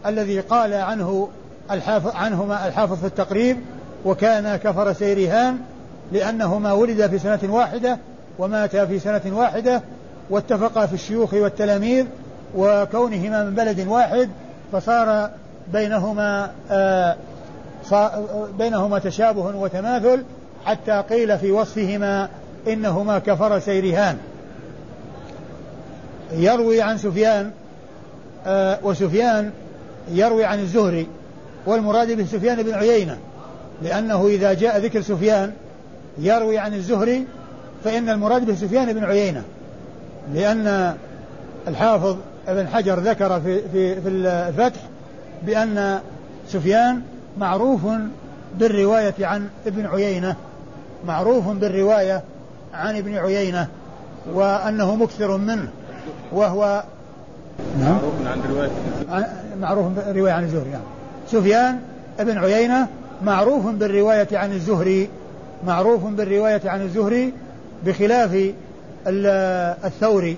الذي 0.07 0.41
قال 0.41 0.75
عنه 0.75 1.29
الحافظ 1.71 2.17
عنهما 2.17 2.69
الحافظ 2.69 3.01
في 3.01 3.07
التقريب 3.07 3.57
وكان 4.05 4.57
كفر 4.57 4.93
سيرهان 4.93 5.59
لأنهما 6.13 6.73
ولدا 6.73 7.09
في 7.09 7.19
سنة 7.19 7.41
واحدة 7.49 7.99
وماتا 8.39 8.87
في 8.87 8.99
سنة 8.99 9.23
واحدة 9.27 9.83
واتفقا 10.31 10.87
في 10.87 10.95
الشيوخ 10.95 11.35
والتلاميذ 11.35 12.07
وكونهما 12.57 13.45
من 13.45 13.55
بلد 13.55 13.87
واحد 13.87 14.31
فصار 14.73 15.31
بينهما 15.73 16.51
آه 16.71 17.17
بينهما 18.59 18.99
تشابه 18.99 19.57
وتماثل 19.57 20.25
حتى 20.65 21.05
قيل 21.11 21.39
في 21.39 21.51
وصفهما 21.51 22.29
إنهما 22.69 23.19
كفر 23.19 23.59
سيرهان 23.59 24.19
يروي 26.33 26.83
عن 26.83 26.99
سفيان 26.99 27.51
آه 28.47 28.79
وسفيان 28.83 29.51
يروي 30.09 30.45
عن 30.45 30.59
الزهري 30.59 31.07
والمراد 31.67 32.13
به 32.13 32.25
سفيان 32.25 32.63
بن 32.63 32.75
عيينة 32.75 33.19
لأنه 33.83 34.27
إذا 34.27 34.53
جاء 34.53 34.79
ذكر 34.79 35.01
سفيان 35.01 35.53
يروي 36.19 36.59
عن 36.59 36.75
الزهري 36.75 37.27
فإن 37.85 38.09
المراد 38.09 38.47
به 38.47 38.55
سفيان 38.55 38.93
بن 38.93 39.05
عيينة 39.05 39.43
لأن 40.35 40.97
الحافظ 41.69 42.17
ابن 42.49 42.69
حجر 42.69 42.99
ذكر 42.99 43.41
في 43.41 43.69
في 43.69 44.01
في 44.01 44.09
الفتح 44.09 44.81
بأن 45.43 46.01
سفيان 46.49 47.03
معروف 47.39 47.81
بالرواية 48.59 49.15
عن 49.21 49.49
ابن 49.67 49.87
عيينة 49.87 50.37
معروف 51.07 51.49
بالرواية 51.49 52.23
عن 52.75 52.97
ابن 52.97 53.17
عيينة 53.17 53.69
وأنه 54.33 54.95
مكثر 54.95 55.37
منه 55.37 55.69
وهو 56.33 56.85
نعم. 57.81 57.93
معروف 57.93 58.15
عن 58.27 58.41
رواية 58.51 58.71
معروف 59.61 59.87
بالرواية 59.87 60.33
عن 60.33 60.45
الزهري 60.45 60.71
نعم. 60.71 60.81
سفيان 61.29 61.81
ابن 62.21 62.39
عيينة 62.39 62.89
معروف 63.25 63.67
بالرواية 63.67 64.29
عن 64.33 64.53
الزهري 64.53 65.09
معروف 65.67 66.05
بالرواية 66.05 66.61
عن 66.65 66.83
الزهري 66.83 67.33
بخلاف 67.87 68.53
الثوري. 69.85 70.37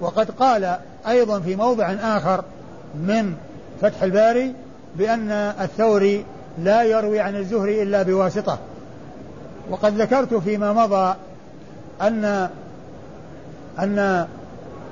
وقد 0.00 0.30
قال 0.30 0.76
أيضا 1.08 1.40
في 1.40 1.56
موضع 1.56 1.92
آخر 1.92 2.44
من 2.94 3.34
فتح 3.82 4.02
الباري 4.02 4.54
بأن 4.96 5.30
الثوري 5.60 6.24
لا 6.58 6.82
يروي 6.82 7.20
عن 7.20 7.36
الزهري 7.36 7.82
إلا 7.82 8.02
بواسطة. 8.02 8.58
وقد 9.70 10.00
ذكرت 10.00 10.34
فيما 10.34 10.72
مضى 10.72 11.14
أن 12.02 12.48
أن 13.78 14.26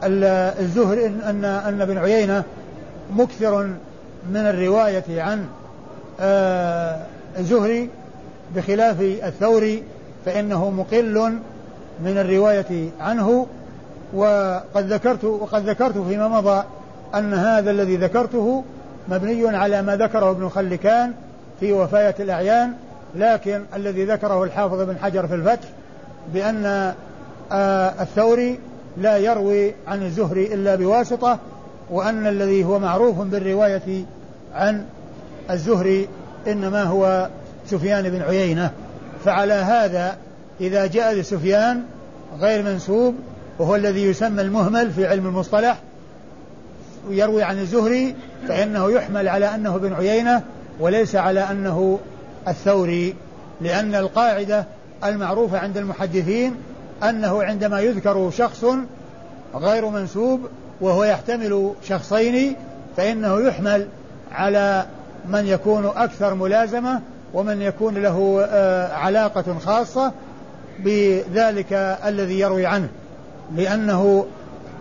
الزهري 0.03 1.07
أن 1.07 1.45
أن 1.45 1.81
ابن 1.81 1.99
عيينة 1.99 2.45
مكثر 3.17 3.63
من 4.31 4.37
الرواية 4.37 5.23
عن 5.23 5.47
آه، 6.21 7.01
الزهري 7.39 7.91
بخلاف 8.57 9.01
الثوري 9.01 9.83
فإنه 10.27 10.71
مقل 10.71 11.39
من 12.05 12.19
الرواية 12.19 12.91
عنه. 13.01 13.47
وقد 14.15 14.93
ذكرت 14.93 15.25
وقد 15.25 15.69
ذكرت 15.69 15.99
فيما 15.99 16.29
مضى 16.29 16.65
أن 17.15 17.35
هذا 17.35 17.71
الذي 17.71 17.97
ذكرته 17.97 18.65
مبني 19.09 19.57
على 19.57 19.83
ما 19.83 19.97
ذكره 19.97 20.31
ابن 20.31 20.49
خلكان 20.49 21.13
في 21.61 21.73
وفاية 21.73 22.15
الأعيان 22.21 22.73
لكن 23.15 23.63
الذي 23.75 24.05
ذكره 24.05 24.45
الحافظ 24.45 24.81
بن 24.81 24.97
حجر 25.03 25.27
في 25.27 25.35
الفتح 25.35 25.69
بأن 26.35 26.95
آه، 27.53 28.03
الثوري 28.03 28.59
لا 28.97 29.17
يروي 29.17 29.75
عن 29.87 30.03
الزهري 30.03 30.55
إلا 30.55 30.75
بواسطة 30.75 31.39
وأن 31.91 32.27
الذي 32.27 32.65
هو 32.65 32.79
معروف 32.79 33.21
بالرواية 33.21 34.05
عن 34.55 34.85
الزهري 35.51 36.09
إنما 36.47 36.83
هو 36.83 37.29
سفيان 37.67 38.11
بن 38.11 38.23
عيينة. 38.23 38.71
فعلى 39.25 39.53
هذا 39.53 40.17
إذا 40.61 40.87
جاء 40.87 41.15
لسفيان 41.15 41.83
غير 42.41 42.63
منسوب 42.63 43.15
وهو 43.59 43.77
الذي 43.77 44.05
يسمى 44.05 44.43
المهمل 44.43 44.91
في 44.91 45.07
علم 45.07 45.27
المصطلح 45.27 45.79
ويروي 47.09 47.43
عن 47.43 47.59
الزهري 47.59 48.15
فإنه 48.49 48.91
يحمل 48.91 49.29
على 49.29 49.55
أنه 49.55 49.77
بن 49.77 49.93
عيينة 49.93 50.43
وليس 50.81 51.17
على 51.17 51.41
أنه 51.41 51.99
الثوري 52.49 53.15
لأن 53.61 53.95
القاعدة 53.95 54.65
المعروفة 55.05 55.59
عند 55.59 55.77
المحدثين 55.77 56.55
أنه 57.03 57.43
عندما 57.43 57.81
يذكر 57.81 58.31
شخص 58.31 58.65
غير 59.55 59.89
منسوب 59.89 60.41
وهو 60.81 61.05
يحتمل 61.05 61.73
شخصين 61.83 62.57
فإنه 62.97 63.41
يحمل 63.41 63.89
على 64.33 64.87
من 65.29 65.47
يكون 65.47 65.87
أكثر 65.87 66.35
ملازمة 66.35 67.01
ومن 67.35 67.63
يكون 67.63 67.95
له 67.95 68.47
آه، 68.51 68.93
علاقة 68.93 69.59
خاصة 69.59 70.13
بذلك 70.79 71.73
الذي 72.07 72.41
يروي 72.41 72.67
عنه. 72.67 72.89
لأنه 73.57 74.27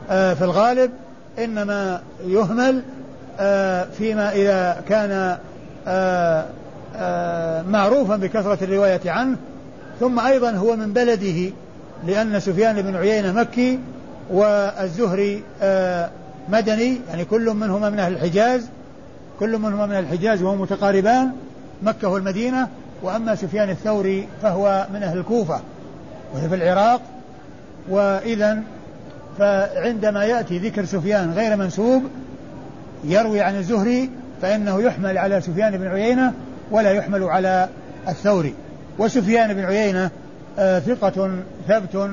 آه، 0.10 0.34
في 0.34 0.44
الغالب 0.44 0.92
إنما 1.40 2.02
يهمل 2.28 2.82
آه، 3.40 3.88
فيما 3.98 4.32
إذا 4.32 4.84
كان 4.90 5.38
معروفا 7.68 8.16
بكثرة 8.16 8.58
الرواية 8.62 9.02
عنه 9.06 9.38
ثم 10.00 10.20
أيضا 10.20 10.52
هو 10.52 10.76
من 10.76 10.94
بلده. 10.94 11.52
لأن 12.08 12.40
سفيان 12.40 12.82
بن 12.82 12.96
عيينة 12.96 13.32
مكي 13.32 13.80
والزهري 14.30 15.44
مدني 16.50 17.00
يعني 17.10 17.26
كل 17.26 17.54
منهما 17.54 17.90
من 17.90 18.00
أهل 18.00 18.14
الحجاز 18.14 18.70
كل 19.40 19.58
منهما 19.58 19.86
من 19.86 19.96
الحجاز 19.96 20.42
وهم 20.42 20.62
متقاربان 20.62 21.32
مكة 21.84 22.08
والمدينة 22.08 22.68
وأما 23.02 23.36
سفيان 23.36 23.70
الثوري 23.70 24.28
فهو 24.42 24.88
من 24.94 25.04
أهل 25.04 25.18
الكوفة 25.18 25.62
وهي 26.34 26.50
في 26.50 26.56
العراق. 26.56 27.02
وإذا 27.90 28.64
فعندما 29.40 30.26
يأتي 30.26 30.58
ذكر 30.58 30.86
سفيان 30.86 31.34
غير 31.34 31.56
منسوب 31.56 32.04
يروي 33.04 33.42
عن 33.42 33.56
الزهري 33.56 34.10
فإنه 34.42 34.82
يحمل 34.82 35.18
على 35.18 35.42
سفيان 35.42 35.78
بن 35.78 35.88
عيينة 35.88 36.34
ولا 36.72 36.92
يحمل 36.92 37.24
على 37.24 37.70
الثوري. 38.08 38.54
وسفيان 38.98 39.54
بن 39.54 39.66
عيينة 39.66 40.06
آه 40.06 40.12
ثقة 40.58 41.30
ثبت 41.68 42.10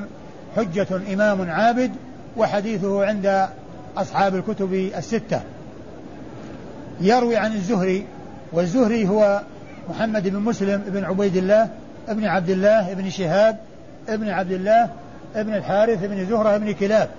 حجة 0.55 0.87
إمام 1.13 1.49
عابد 1.49 1.91
وحديثه 2.37 3.05
عند 3.05 3.47
أصحاب 3.97 4.35
الكتب 4.35 4.73
الستة. 4.73 5.41
يروي 7.01 7.37
عن 7.37 7.53
الزهري 7.53 8.05
والزهري 8.51 9.07
هو 9.07 9.41
محمد 9.89 10.27
بن 10.27 10.39
مسلم 10.39 10.81
بن 10.87 11.03
عبيد 11.03 11.37
الله 11.37 11.69
ابن 12.07 12.25
عبد 12.25 12.49
الله 12.49 12.91
ابن 12.91 13.09
شهاب 13.09 13.57
ابن 14.09 14.29
عبد 14.29 14.51
الله 14.51 14.89
ابن 15.35 15.53
الحارث 15.53 16.03
بن 16.03 16.25
زهرة 16.25 16.57
بن 16.57 16.71
كلاب. 16.71 17.09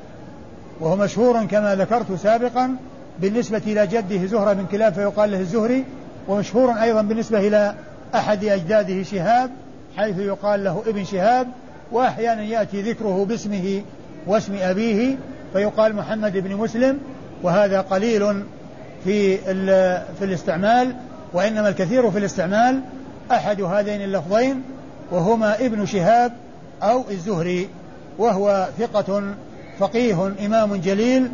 وهو 0.80 0.96
مشهور 0.96 1.44
كما 1.44 1.74
ذكرت 1.74 2.12
سابقا 2.12 2.76
بالنسبة 3.20 3.62
إلى 3.66 3.86
جده 3.86 4.26
زهرة 4.26 4.52
بن 4.52 4.66
كلاب 4.66 4.92
فيقال 4.92 5.30
له 5.30 5.40
الزهري. 5.40 5.84
ومشهور 6.28 6.70
أيضا 6.70 7.02
بالنسبة 7.02 7.48
إلى 7.48 7.74
أحد 8.14 8.44
أجداده 8.44 9.02
شهاب 9.02 9.50
حيث 9.96 10.18
يقال 10.18 10.64
له 10.64 10.82
ابن 10.86 11.04
شهاب 11.04 11.48
وأحيانا 11.92 12.42
يأتي 12.42 12.82
ذكره 12.82 13.24
باسمه 13.24 13.82
واسم 14.26 14.56
أبيه 14.60 15.16
فيقال 15.52 15.96
محمد 15.96 16.36
بن 16.36 16.56
مسلم 16.56 16.98
وهذا 17.42 17.80
قليل 17.80 18.42
في 19.04 19.38
في 20.18 20.24
الاستعمال 20.24 20.94
وإنما 21.32 21.68
الكثير 21.68 22.10
في 22.10 22.18
الاستعمال 22.18 22.80
أحد 23.30 23.60
هذين 23.60 24.02
اللفظين 24.02 24.62
وهما 25.10 25.56
ابن 25.56 25.86
شهاب 25.86 26.32
أو 26.82 27.04
الزهري 27.10 27.68
وهو 28.18 28.68
ثقة 28.78 29.22
فقيه 29.78 30.32
إمام 30.46 30.76
جليل 30.76 31.28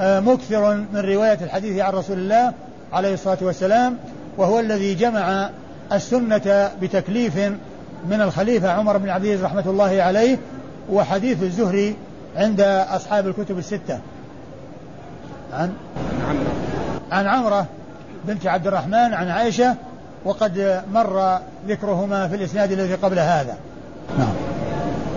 آه، 0.00 0.20
مكثر 0.20 0.74
من 0.74 1.00
رواية 1.00 1.38
الحديث 1.42 1.80
عن 1.80 1.92
رسول 1.92 2.18
الله 2.18 2.52
عليه 2.92 3.14
الصلاة 3.14 3.38
والسلام 3.40 3.96
وهو 4.36 4.60
الذي 4.60 4.94
جمع 4.94 5.50
السنة 5.92 6.70
بتكليف 6.82 7.38
من 8.08 8.20
الخليفة 8.20 8.70
عمر 8.70 8.96
بن 8.96 9.08
عبد 9.08 9.24
العزيز 9.24 9.44
رحمة 9.44 9.64
الله 9.66 10.02
عليه 10.02 10.38
وحديث 10.92 11.42
الزهري 11.42 11.96
عند 12.36 12.60
أصحاب 12.88 13.26
الكتب 13.26 13.58
الستة. 13.58 13.98
عن؟ 15.52 15.72
عن 17.12 17.26
عمرة 17.26 17.66
بنت 18.24 18.46
عبد 18.46 18.66
الرحمن 18.66 19.14
عن 19.14 19.28
عائشة 19.28 19.74
وقد 20.24 20.82
مر 20.92 21.38
ذكرهما 21.68 22.28
في 22.28 22.34
الإسناد 22.34 22.72
الذي 22.72 22.94
قبل 22.94 23.18
هذا. 23.18 23.56
نعم. 24.18 24.34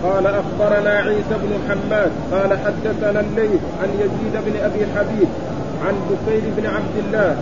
قال 0.04 0.26
أخبرنا 0.26 0.90
عيسى 0.90 1.34
بن 1.42 1.58
حماد 1.68 2.12
قال 2.32 2.58
حدثنا 2.58 3.20
الليث 3.20 3.60
عن 3.82 3.88
يزيد 3.98 4.44
بن 4.44 4.60
أبي 4.64 4.86
حبيب 4.96 5.28
عن 5.84 5.94
بكير 6.10 6.42
بن 6.56 6.66
عبد 6.66 6.96
الله 6.96 7.36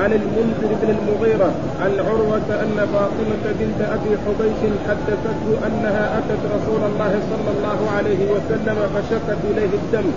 عن 0.00 0.12
المنذر 0.12 0.70
بن 0.82 0.88
المغيرة 0.96 1.50
عن 1.82 1.92
عروة 2.08 2.48
أن 2.64 2.76
فاطمة 2.94 3.44
بنت 3.60 3.80
أبي 3.80 4.12
حبيش 4.24 4.60
حدثته 4.88 5.66
أنها 5.66 6.18
أتت 6.18 6.42
رسول 6.56 6.82
الله 6.90 7.12
صلى 7.30 7.50
الله 7.56 7.90
عليه 7.96 8.20
وسلم 8.34 8.76
فشكت 8.94 9.38
إليه 9.50 9.72
الدم. 9.82 10.08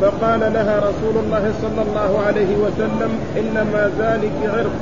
فقال 0.00 0.40
لها 0.40 0.78
رسول 0.78 1.24
الله 1.24 1.52
صلى 1.62 1.82
الله 1.86 2.22
عليه 2.26 2.56
وسلم 2.56 3.10
إنما 3.40 3.90
ذلك 3.98 4.38
عرق. 4.54 4.76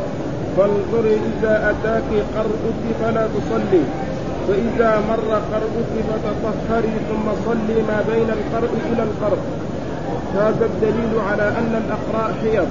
فانظري 0.56 1.14
إذا 1.14 1.54
أتاك 1.70 2.10
قرؤك 2.36 2.82
فلا 3.00 3.26
تصلي. 3.34 3.84
فإذا 4.48 5.00
مر 5.10 5.30
قرؤك 5.52 5.94
فتطهري 6.10 6.94
ثم 7.08 7.26
صلي 7.46 7.78
ما 7.88 7.98
بين 8.12 8.28
القرء 8.38 8.72
إلى 8.92 9.02
القرء. 9.02 9.38
هذا 10.34 10.64
الدليل 10.64 11.14
على 11.30 11.48
أن 11.48 11.82
الأقراء 11.84 12.34
حيض. 12.42 12.68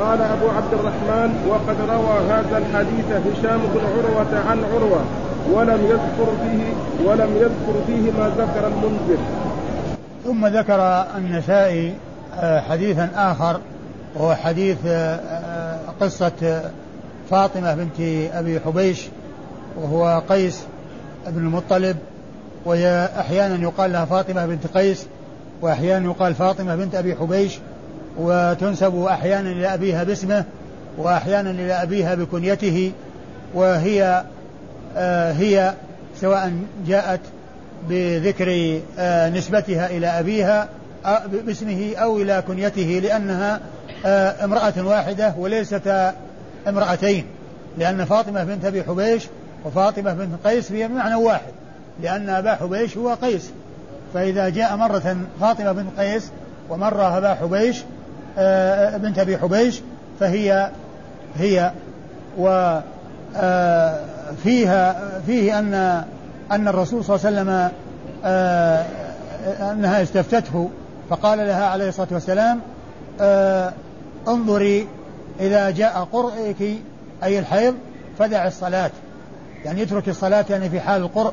قال 0.00 0.22
أبو 0.22 0.48
عبد 0.48 0.72
الرحمن 0.72 1.46
وقد 1.48 1.76
روى 1.90 2.18
هذا 2.30 2.58
الحديث 2.58 3.06
هشام 3.06 3.60
بن 3.74 3.80
عروة 3.80 4.50
عن 4.50 4.64
عروة 4.64 5.04
ولم 5.52 5.84
يذكر 5.84 6.32
فيه 6.42 6.64
ولم 7.08 7.36
يذكر 7.36 7.82
فيه 7.86 8.12
ما 8.12 8.28
ذكر 8.38 8.66
المنذر. 8.66 9.18
ثم 10.24 10.46
ذكر 10.46 11.06
النسائي 11.16 11.94
آه، 12.40 12.60
حديثا 12.60 13.10
آخر 13.14 13.60
وهو 14.14 14.34
حديث 14.34 14.76
آه، 14.86 15.14
آه، 15.16 15.78
قصة 16.00 16.62
فاطمة 17.30 17.74
بنت 17.74 18.00
أبي 18.32 18.60
حبيش 18.60 19.08
وهو 19.76 20.22
قيس 20.28 20.62
بن 21.26 21.38
المطلب 21.38 21.96
وهي 22.64 23.08
أحيانا 23.18 23.62
يقال 23.62 23.92
لها 23.92 24.04
فاطمة 24.04 24.46
بنت 24.46 24.66
قيس 24.66 25.06
وأحيانا 25.62 26.10
يقال 26.10 26.34
فاطمة 26.34 26.76
بنت 26.76 26.94
أبي 26.94 27.16
حبيش 27.16 27.58
وتنسب 28.18 29.04
أحيانا 29.04 29.50
إلى 29.50 29.74
أبيها 29.74 30.04
باسمه 30.04 30.44
وأحيانا 30.98 31.50
إلى 31.50 31.72
أبيها 31.72 32.14
بكنيته 32.14 32.92
وهي 33.54 34.24
آه 34.96 35.32
هي 35.32 35.74
سواء 36.20 36.52
جاءت 36.86 37.20
بذكر 37.88 38.80
آه 38.98 39.28
نسبتها 39.28 39.86
إلى 39.86 40.06
أبيها 40.06 40.68
باسمه 41.46 41.92
أو 41.96 42.16
إلى 42.16 42.42
كنيته 42.48 43.00
لأنها 43.02 43.60
آه 44.06 44.44
امرأة 44.44 44.72
واحدة 44.78 45.34
وليست 45.38 46.12
امرأتين. 46.68 47.24
لأن 47.78 48.04
فاطمة 48.04 48.44
بنت 48.44 48.64
أبي 48.64 48.82
حبيش 48.82 49.26
وفاطمة 49.64 50.12
بنت 50.12 50.46
قيس 50.46 50.72
هي 50.72 50.88
بمعنى 50.88 51.14
واحد 51.14 51.52
لأن 52.02 52.28
أبا 52.28 52.54
حبيش 52.54 52.96
هو 52.96 53.14
قيس. 53.14 53.50
فإذا 54.14 54.48
جاء 54.48 54.76
مرة 54.76 55.16
فاطمة 55.40 55.72
بنت 55.72 56.00
قيس 56.00 56.30
ومرة 56.70 57.18
أبا 57.18 57.34
حبيش 57.34 57.76
بنت 58.98 59.18
أبي 59.18 59.38
حبيش 59.38 59.82
فهي 60.20 60.70
هي 61.36 61.72
و 62.38 62.78
آه، 63.36 64.00
فيها 64.42 65.10
فيه 65.26 65.58
أن 65.58 66.04
أن 66.52 66.68
الرسول 66.68 67.04
صلى 67.04 67.16
الله 67.16 67.26
عليه 67.26 67.40
وسلم 67.40 67.70
آه، 68.24 68.84
أنها 69.72 70.02
استفتته 70.02 70.70
فقال 71.10 71.38
لها 71.38 71.66
عليه 71.66 71.88
الصلاة 71.88 72.08
والسلام 72.10 72.60
انظري 74.28 74.88
إذا 75.40 75.70
جاء 75.70 76.08
قرئك 76.12 76.78
أي 77.22 77.38
الحيض 77.38 77.74
فدع 78.18 78.46
الصلاة. 78.46 78.90
يعني 79.64 79.80
يترك 79.80 80.08
الصلاة 80.08 80.44
يعني 80.50 80.70
في 80.70 80.80
حال 80.80 81.02
القرء. 81.02 81.32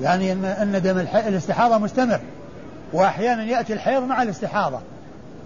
يعني 0.00 0.32
أن 0.32 0.80
دم 0.84 0.98
الاستحاضة 0.98 1.78
مستمر. 1.78 2.20
وأحيانا 2.92 3.44
يأتي 3.44 3.72
الحيض 3.72 4.02
مع 4.02 4.22
الاستحاضة. 4.22 4.80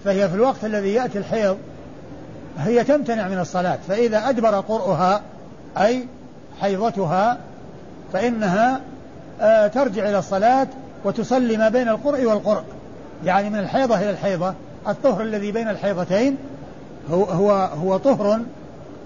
فهي 0.04 0.28
في 0.28 0.34
الوقت 0.34 0.64
الذي 0.64 0.94
يأتي 0.94 1.18
الحيض 1.18 1.56
هي 2.58 2.84
تمتنع 2.84 3.28
من 3.28 3.38
الصلاة. 3.38 3.78
فإذا 3.88 4.28
أدبر 4.28 4.60
قرؤها 4.60 5.22
أي 5.78 6.06
حيضتها 6.60 7.38
فإنها 8.12 8.80
آه 9.40 9.66
ترجع 9.66 10.08
إلى 10.08 10.18
الصلاة 10.18 10.66
وتصلي 11.04 11.56
ما 11.56 11.68
بين 11.68 11.88
القرء 11.88 12.24
والقرء. 12.24 12.64
يعني 13.24 13.50
من 13.50 13.58
الحيضة 13.58 13.98
إلى 13.98 14.10
الحيضة. 14.10 14.54
الطهر 14.88 15.22
الذي 15.22 15.52
بين 15.52 15.68
الحيضتين 15.68 16.36
هو 17.10 17.24
هو 17.24 17.50
هو 17.52 17.96
طهر 17.96 18.40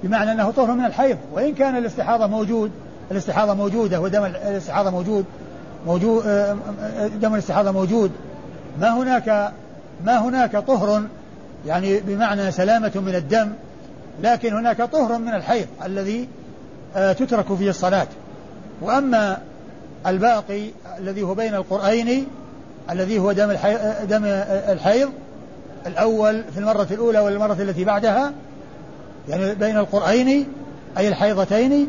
بمعنى 0.03 0.33
أنه 0.33 0.51
طهر 0.51 0.73
من 0.73 0.85
الحيض. 0.85 1.17
وإن 1.33 1.55
كان 1.55 1.77
الاستحاضة 1.77 2.27
موجود 2.27 2.71
الاستحاضة 3.11 3.55
موجودة 3.55 4.01
ودم 4.01 4.25
الاستحاضة 4.25 4.91
موجود 4.91 5.25
موجود 5.87 6.27
آه، 6.27 6.57
آه، 6.83 7.07
دم 7.07 7.35
الاستحاضة 7.35 7.71
موجود 7.71 8.11
ما 8.81 8.97
هناك 8.97 9.53
ما 10.05 10.19
هناك 10.19 10.57
طهر 10.57 11.03
يعني 11.67 12.01
بمعنى 12.01 12.53
سلامة 12.53 12.93
من 12.95 13.15
الدم 13.15 13.53
لكن 14.23 14.55
هناك 14.55 14.83
طهر 14.83 15.19
من 15.19 15.35
الحيض 15.35 15.67
الذي 15.85 16.29
آه، 16.97 17.13
تترك 17.13 17.55
فيه 17.55 17.71
الصلاة. 17.71 18.07
وأما 18.83 19.39
الباقي 20.07 20.71
الذي 20.99 21.23
هو 21.23 21.35
بين 21.35 21.55
القرآين 21.55 22.27
الذي 22.91 23.19
هو 23.19 23.33
دم 23.33 23.51
الحيض, 23.51 23.79
دم 24.09 24.25
الحيض 24.73 25.11
الأول 25.87 26.45
في 26.55 26.59
المرة 26.59 26.87
الأولى 26.91 27.19
والمرة 27.19 27.57
التي 27.63 27.85
بعدها 27.85 28.33
يعني 29.29 29.55
بين 29.55 29.77
القرآين 29.77 30.47
أي 30.99 31.09
الحيضتين 31.09 31.89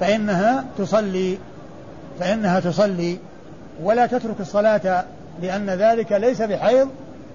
فإنها 0.00 0.64
تصلي 0.78 1.38
فإنها 2.20 2.60
تصلي 2.60 3.18
ولا 3.82 4.06
تترك 4.06 4.40
الصلاة 4.40 5.04
لأن 5.42 5.70
ذلك 5.70 6.12
ليس 6.12 6.42
بحيض 6.42 6.88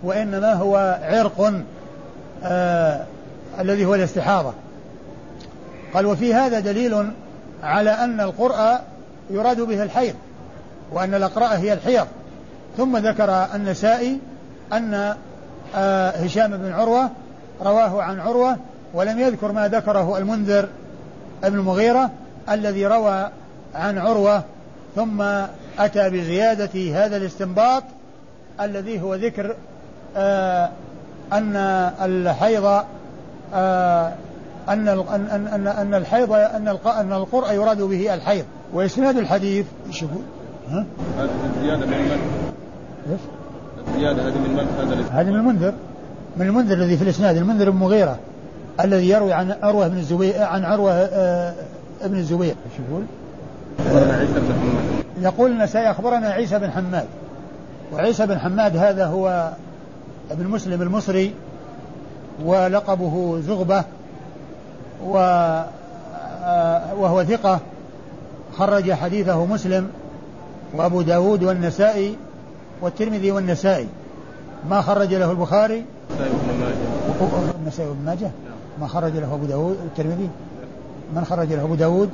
وإنما 0.06 0.54
هو 0.54 1.00
عرق 1.04 1.54
آه 2.44 3.06
الذي 3.60 3.86
هو 3.86 3.96
الاستحاضة. 3.96 4.54
قال 5.94 6.06
وفي 6.06 6.34
هذا 6.34 6.60
دليل 6.60 7.12
على 7.64 7.90
أن 7.90 8.22
القرأ 8.22 8.80
يراد 9.30 9.62
به 9.62 9.84
الحيض 9.84 10.16
وأن 10.92 11.14
الأقراء 11.14 11.58
هي 11.58 11.74
الحيض. 11.74 12.08
ثم 12.78 12.98
ذكر 12.98 13.48
النسائي 13.56 14.20
أن 14.74 15.16
آه 15.76 16.10
هشام 16.10 16.58
بن 16.58 16.72
عروة 16.72 17.10
رواه 17.62 18.02
عن 18.02 18.20
عروة 18.20 18.58
ولم 18.94 19.20
يذكر 19.20 19.52
ما 19.52 19.68
ذكره 19.68 20.18
المنذر 20.18 20.68
ابن 21.44 21.60
المغيرة 21.60 22.10
الذي 22.50 22.88
روى 22.88 23.30
عن 23.76 23.98
عروة 23.98 24.44
ثم 24.96 25.22
أتى 25.80 26.10
بزيادة 26.10 27.06
هذا 27.06 27.18
الاستنباط 27.18 27.84
الذي 28.62 29.02
هو 29.02 29.16
ذكر 29.16 29.56
أن 31.34 31.56
الحيض 32.02 32.84
آه 33.54 34.14
أن 34.70 34.88
أن 34.88 35.48
أن 35.48 35.68
أن 35.68 35.94
الحيض 35.94 36.32
أن 36.32 36.78
أن 36.86 37.14
القرء 37.14 37.54
يراد 37.54 37.82
به 37.82 38.14
الحيض 38.14 38.46
وإسناد 38.74 39.18
الحديث 39.18 39.66
شوف 39.92 40.10
ها؟ 40.70 40.86
هذه 41.18 41.30
الزيادة 41.56 41.86
من 41.86 41.98
من؟ 41.98 42.20
إيش؟ 43.12 43.20
الزيادة 43.88 44.28
هذه 44.28 44.38
من 44.38 44.54
من؟ 44.56 45.08
هذه 45.12 45.30
من 45.30 45.36
المنذر 45.36 45.74
من 46.38 46.46
المنذر 46.46 46.74
الذي 46.74 46.98
في 46.98 47.04
الإسناد 47.04 47.38
المنذر 47.38 47.70
بن 47.70 47.78
مغيرة 47.78 48.20
الذي 48.84 49.10
يروي 49.10 49.34
عن 49.34 49.56
عروة 49.64 49.88
بن 49.88 49.98
الزبير 49.98 50.44
عن 50.44 50.66
عروة 50.66 50.92
آه 50.92 51.54
ابن 52.02 52.18
الزبير 52.18 52.56
إيش 52.66 52.88
يقول؟ 52.90 53.04
أخبرنا 53.80 54.14
عيسى 54.14 54.34
بن 54.34 54.54
حماد 54.54 55.06
يقول 55.22 55.52
النسائي 55.52 55.92
أخبرنا 55.92 56.30
عيسى 56.30 56.60
بن 56.60 56.72
حماد 56.72 57.06
وعيسى 57.94 58.26
بن 58.26 58.40
حماد 58.40 58.78
هذا 58.78 59.06
هو 59.06 59.52
ابن 60.32 60.48
مسلم 60.48 60.82
المصري 60.82 61.34
ولقبه 62.46 63.42
زغبة 63.42 63.84
و 65.06 65.18
آه، 66.46 66.94
وهو 66.96 67.24
ثقة 67.24 67.60
خرج 68.58 68.92
حديثه 68.92 69.46
مسلم 69.46 69.88
وأبو 70.74 71.02
داود 71.02 71.44
والنسائي 71.44 72.16
والترمذي 72.82 73.32
والنسائي. 73.32 73.88
ما 74.70 74.82
خرج 74.82 75.14
له 75.14 75.32
البخاري؟ 75.32 75.86
النسائي 77.60 77.90
وابن 77.90 78.06
ماجه. 78.06 78.32
ما 78.82 78.88
خرج 78.88 79.12
له 79.12 79.34
أبو 79.34 79.46
داود 79.46 79.78
والترمذي؟ 79.84 80.30
من 81.16 81.26
خرج 81.26 81.54
له 81.54 81.64
أبو 81.64 81.76
داود؟ 81.76 82.10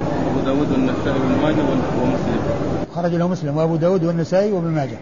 أبو 0.00 0.40
داود 0.46 0.72
والنسائي 0.72 1.20
وابن 1.20 1.42
ماجه 1.42 1.62
ومسلم. 2.02 2.84
خرج 2.94 3.14
له 3.14 3.28
مسلم 3.28 3.56
وأبو 3.56 3.76
داود 3.76 4.04
والنسائي 4.04 4.52
وابن 4.52 4.68
ماجه. 4.68 4.98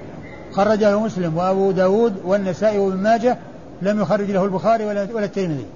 خرج 0.52 0.84
له 0.84 1.00
مسلم 1.00 1.36
وأبو 1.36 1.70
داود 1.70 2.14
والنسائي 2.24 2.78
وابن 2.78 2.96
ماجه 2.96 3.38
لم 3.82 4.00
يخرج 4.00 4.30
له 4.30 4.44
البخاري 4.44 4.84
ولا, 4.84 5.08
ولا 5.12 5.24
الترمذي. 5.24 5.66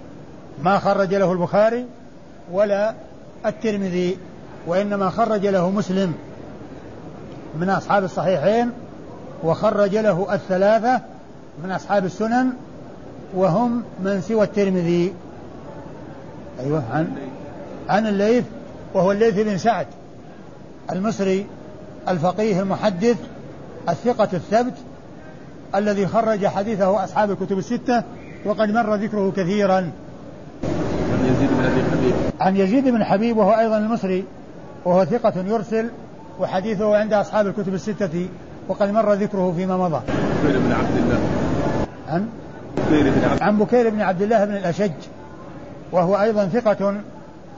ما 0.63 0.79
خرج 0.79 1.15
له 1.15 1.33
البخاري 1.33 1.87
ولا 2.53 2.95
الترمذي 3.47 4.19
وإنما 4.67 5.11
خرج 5.11 5.47
له 5.47 5.71
مسلم 5.71 6.15
من 7.61 7.71
أصحاب 7.71 8.05
الصحيحين 8.05 8.71
وخرج 9.45 9.97
له 9.97 10.35
الثلاثة 10.35 11.01
من 11.65 11.71
أصحاب 11.71 12.05
السنن 12.05 12.53
وهم 13.35 13.83
من 14.01 14.21
سوى 14.21 14.45
الترمذي. 14.45 15.15
أيوة 16.61 16.83
عن 16.93 17.17
عن 17.89 18.07
الليث 18.07 18.45
وهو 18.95 19.13
الليث 19.13 19.35
بن 19.35 19.59
سعد 19.59 19.87
المصري 20.93 21.47
الفقيه 22.09 22.61
المحدث 22.61 23.17
الثقة 23.89 24.29
الثبت 24.33 24.75
الذي 25.75 26.07
خرج 26.07 26.47
حديثه 26.47 27.05
أصحاب 27.05 27.31
الكتب 27.31 27.59
الستة 27.59 28.03
وقد 28.45 28.71
مر 28.71 28.95
ذكره 28.95 29.33
كثيرا 29.37 29.93
يزيد 31.31 31.51
بن 31.51 31.65
أبي 31.65 31.83
حبيب 31.91 32.15
عن 32.41 32.57
يزيد 32.57 32.89
بن 32.89 33.05
حبيب 33.05 33.37
وهو 33.37 33.51
أيضا 33.51 33.79
المصري 33.79 34.25
وهو 34.85 35.05
ثقة 35.05 35.33
يرسل 35.47 35.91
وحديثه 36.41 36.97
عند 36.97 37.13
أصحاب 37.13 37.47
الكتب 37.47 37.75
الستة 37.75 38.29
وقد 38.69 38.91
مر 38.91 39.13
ذكره 39.13 39.53
فيما 39.57 39.77
مضى. 39.77 40.01
بكير 40.45 40.59
بن 40.59 40.73
عبد 40.73 40.97
الله. 40.97 41.21
عن 42.09 42.29
بكير 42.77 43.11
بن 43.11 43.25
عبد 43.25 43.43
عن 43.43 43.59
بكير 43.59 43.91
بن 43.91 44.01
عبد 44.01 44.23
الله 44.23 44.45
بن 44.45 44.57
الأشج 44.57 44.93
وهو 45.93 46.21
أيضا 46.21 46.47
ثقة 46.47 46.95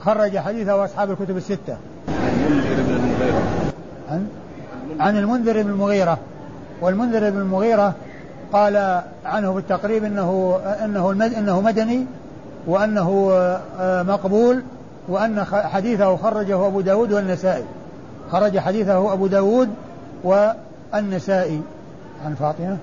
خرج 0.01 0.37
حديثه 0.37 0.85
أصحاب 0.85 1.11
الكتب 1.11 1.37
الستة. 1.37 1.77
عن 2.07 2.45
المنذر 2.47 2.83
بن 2.83 2.93
المغيرة. 2.95 3.43
عن 4.09 4.27
عن 4.99 5.17
المنذر 5.17 5.61
بن 5.61 5.69
المغيرة 5.69 6.17
والمنذر 6.81 7.29
بن 7.29 7.37
المغيرة 7.37 7.93
قال 8.53 9.01
عنه 9.25 9.53
بالتقريب 9.53 10.03
إنه 10.03 10.59
إنه 10.85 11.11
إنه 11.11 11.61
مدني 11.61 12.05
وأنه 12.67 13.31
آه، 13.79 14.03
مقبول 14.03 14.63
وأن 15.07 15.43
حديثه 15.43 16.15
خرجه 16.17 16.67
أبو 16.67 16.81
داود 16.81 17.13
والنسائي. 17.13 17.63
خرج 18.31 18.59
حديثه 18.59 19.13
أبو 19.13 19.27
داود 19.27 19.69
والنسائي. 20.23 21.61
عن 22.25 22.35
فاطمة؟ 22.35 22.77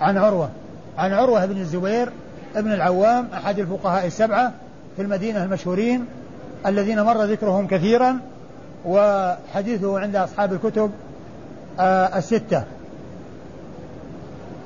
عن 0.00 0.18
عروة. 0.18 0.48
عن 0.98 1.12
عروة 1.12 1.46
بن 1.46 1.60
الزبير 1.60 2.12
ابن 2.56 2.72
العوام 2.72 3.28
أحد 3.34 3.58
الفقهاء 3.58 4.06
السبعة 4.06 4.52
في 4.96 5.02
المدينة 5.02 5.44
المشهورين 5.44 6.06
الذين 6.66 7.02
مر 7.02 7.24
ذكرهم 7.24 7.66
كثيرا 7.66 8.18
وحديثه 8.86 10.00
عند 10.00 10.16
أصحاب 10.16 10.52
الكتب 10.52 10.90
آه، 11.80 12.18
الستة. 12.18 12.64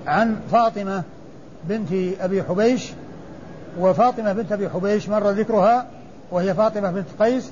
عن 0.06 0.36
فاطمة 0.52 1.02
بنت 1.64 1.88
أبي 2.20 2.42
حبيش 2.42 2.92
وفاطمة 3.80 4.32
بنت 4.32 4.52
أبي 4.52 4.68
حبيش 4.68 5.08
مر 5.08 5.30
ذكرها 5.30 5.86
وهي 6.30 6.54
فاطمة 6.54 6.90
بنت 6.90 7.06
قيس 7.20 7.50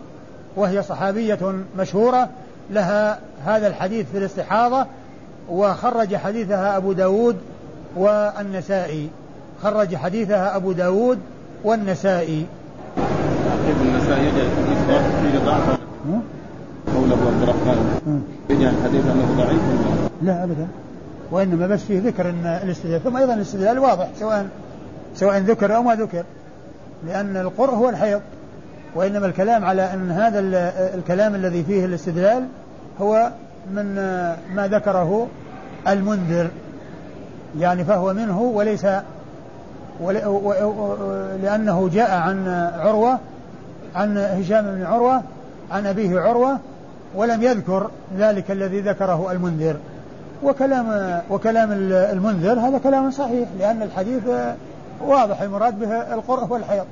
وهي 0.56 0.82
صحابية 0.82 1.54
مشهورة 1.78 2.28
لها 2.70 3.18
هذا 3.46 3.66
الحديث 3.66 4.06
في 4.12 4.18
الاستحاضة 4.18 4.86
وخرج 5.50 6.16
حديثها 6.16 6.76
أبو 6.76 6.92
داود 6.92 7.36
والنسائي. 7.96 9.08
خرج 9.62 9.96
حديثها 9.96 10.56
أبو 10.56 10.72
داود 10.72 11.18
والنسائي. 11.64 12.46
النسائي؟ 16.06 16.35
يجعل 17.06 17.12
الحديث 17.12 17.12
في 17.12 17.12
ضعف 17.12 17.12
قول 17.12 17.12
أبو 17.12 17.28
عبد 17.28 17.42
الرحمن. 17.42 18.22
يجعل 18.50 18.74
الحديث 18.74 19.04
أنه 19.04 19.44
ضعيف. 19.44 19.60
لا 20.22 20.44
أبدا. 20.44 20.66
وإنما 21.30 21.66
بس 21.66 21.80
فيه 21.80 22.00
ذكر 22.00 22.30
أن 22.30 22.46
الاستدلال 22.46 23.04
ثم 23.04 23.16
أيضا 23.16 23.34
الاستدلال 23.34 23.78
واضح 23.78 24.08
سواء 24.18 24.46
سواء 25.14 25.38
ذكر 25.38 25.76
أو 25.76 25.82
ما 25.82 25.94
ذكر 25.94 26.24
لأن 27.06 27.36
القرء 27.36 27.74
هو 27.74 27.88
الحيض. 27.88 28.20
وإنما 28.94 29.26
الكلام 29.26 29.64
على 29.64 29.94
أن 29.94 30.10
هذا 30.10 30.38
الكلام 30.94 31.34
الذي 31.34 31.64
فيه 31.64 31.84
الاستدلال 31.84 32.44
هو 33.00 33.30
من 33.74 33.94
ما 34.54 34.68
ذكره 34.68 35.26
المنذر. 35.88 36.50
يعني 37.58 37.84
فهو 37.84 38.14
منه 38.14 38.40
وليس 38.40 38.86
لأنه 41.42 41.88
جاء 41.92 42.10
عن 42.10 42.48
عروة 42.78 43.18
عن 43.94 44.18
هشام 44.18 44.64
بن 44.64 44.82
عروة 44.84 45.22
عن 45.70 45.86
أبيه 45.86 46.20
عروة 46.20 46.58
ولم 47.14 47.42
يذكر 47.42 47.90
ذلك 48.18 48.50
الذي 48.50 48.80
ذكره 48.80 49.32
المنذر. 49.32 49.76
وكلام 50.42 51.20
وكلام 51.30 51.68
المنذر 51.90 52.52
هذا 52.52 52.78
كلام 52.78 53.10
صحيح 53.10 53.48
لأن 53.58 53.82
الحديث 53.82 54.22
واضح 55.00 55.40
المراد 55.40 55.78
به 55.78 56.14
القرء 56.14 56.52
والحيض. 56.52 56.84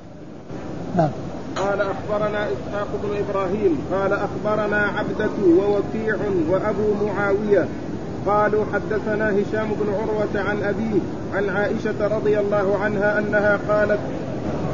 نعم. 0.97 1.11
قال 1.57 1.81
أخبرنا 1.81 2.47
إسحاق 2.47 2.89
بن 3.03 3.25
إبراهيم 3.29 3.79
قال 3.93 4.13
أخبرنا 4.13 4.77
عبدة 4.77 5.31
ووكيع 5.59 6.17
وأبو 6.51 7.07
معاوية 7.07 7.69
قالوا 8.27 8.65
حدثنا 8.75 9.31
هشام 9.31 9.69
بن 9.69 9.95
عروة 9.95 10.49
عن 10.49 10.63
أبيه 10.63 11.01
عن 11.35 11.57
عائشة 11.57 12.17
رضي 12.17 12.41
الله 12.41 12.79
عنها 12.79 13.19
أنها 13.19 13.59
قالت 13.69 13.99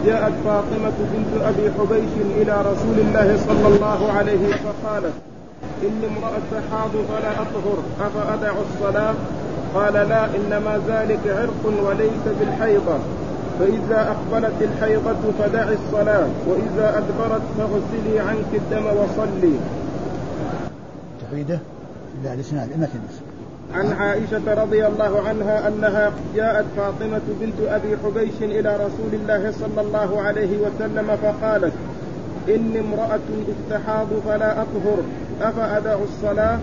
جاءت 0.07 0.33
فاطمة 0.45 0.93
بنت 1.13 1.43
أبي 1.43 1.71
حبيش 1.79 2.13
إلى 2.37 2.61
رسول 2.61 2.99
الله 2.99 3.39
صلى 3.47 3.75
الله 3.75 4.13
عليه 4.13 4.39
وسلم 4.39 4.73
فقالت 4.83 5.13
إني 5.83 6.07
امرأة 6.07 6.63
حاض 6.71 6.91
فلا 6.91 7.33
أطهر 7.43 7.79
أفأدع 8.01 8.53
الصلاة؟ 8.71 9.15
قال 9.75 9.93
لا 9.93 10.25
إنما 10.25 10.81
ذلك 10.89 11.21
عرق 11.27 11.85
وليس 11.85 12.25
بالحيضة. 12.41 12.99
فإذا 13.59 14.15
أقبلت 14.15 14.63
الحيضة 14.63 15.33
فدعي 15.39 15.75
الصلاة 15.75 16.29
وإذا 16.47 16.99
أدبرت 16.99 17.43
فاغسلي 17.59 18.21
عنك 18.21 18.51
الدم 18.55 18.85
وصلي. 18.87 19.55
تعيده 21.31 21.59
لا 22.25 22.35
الإسناد 22.35 22.73
المتن 22.73 23.01
عن 23.75 23.93
عائشة 23.93 24.63
رضي 24.63 24.87
الله 24.87 25.29
عنها 25.29 25.69
أنها 25.69 26.13
جاءت 26.37 26.65
فاطمة 26.77 27.21
بنت 27.41 27.69
أبي 27.69 27.97
حبيش 28.05 28.35
إلى 28.43 28.77
رسول 28.77 29.13
الله 29.13 29.53
صلى 29.53 29.81
الله 29.81 30.23
عليه 30.23 30.59
وسلم 30.59 31.17
فقالت 31.23 31.73
إني 32.49 32.81
امرأة 32.81 33.21
استحاض 33.49 34.07
فلا 34.27 34.53
أطهر. 34.53 34.99
أفأدع 35.43 35.97
الصلاة؟ 36.03 36.59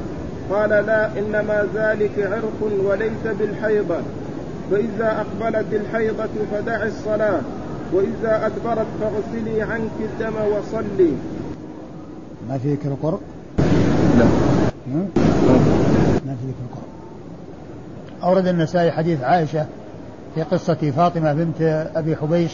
قال 0.52 0.70
لا 0.70 1.20
إنما 1.20 1.68
ذلك 1.76 2.12
عرق 2.32 2.72
وليس 2.86 3.38
بالحيضة. 3.40 3.98
فإذا 4.72 5.26
أقبلت 5.26 5.74
الحيضة 5.74 6.30
فدع 6.52 6.84
الصلاة 6.84 7.42
وإذا 7.94 8.46
أدبرت 8.46 8.88
فاغسلي 9.02 9.62
عنك 9.62 9.92
الدم 10.00 10.34
وصلي. 10.36 11.12
ما 12.50 12.58
في 12.58 12.74
ذكر؟ 12.74 13.20
لا. 14.20 14.26
ما 16.26 16.36
في 16.36 16.48
ذكر 16.48 16.82
أورد 18.24 18.48
النسائي 18.48 18.92
حديث 18.92 19.24
عائشة 19.24 19.66
في 20.36 20.44
قصة 20.44 20.92
فاطمة 20.96 21.34
بنت 21.34 21.90
أبي 21.96 22.16
حبيش 22.16 22.52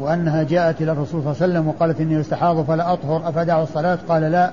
وأنها 0.00 0.42
جاءت 0.42 0.82
إلى 0.82 0.92
الرسول 0.92 1.22
صلى 1.22 1.32
الله 1.32 1.42
عليه 1.42 1.52
وسلم 1.52 1.68
وقالت 1.68 2.00
إني 2.00 2.20
أستحاض 2.20 2.64
فلا 2.64 2.92
أطهر 2.92 3.28
أفدع 3.28 3.62
الصلاة؟ 3.62 3.98
قال 4.08 4.22
لا. 4.22 4.50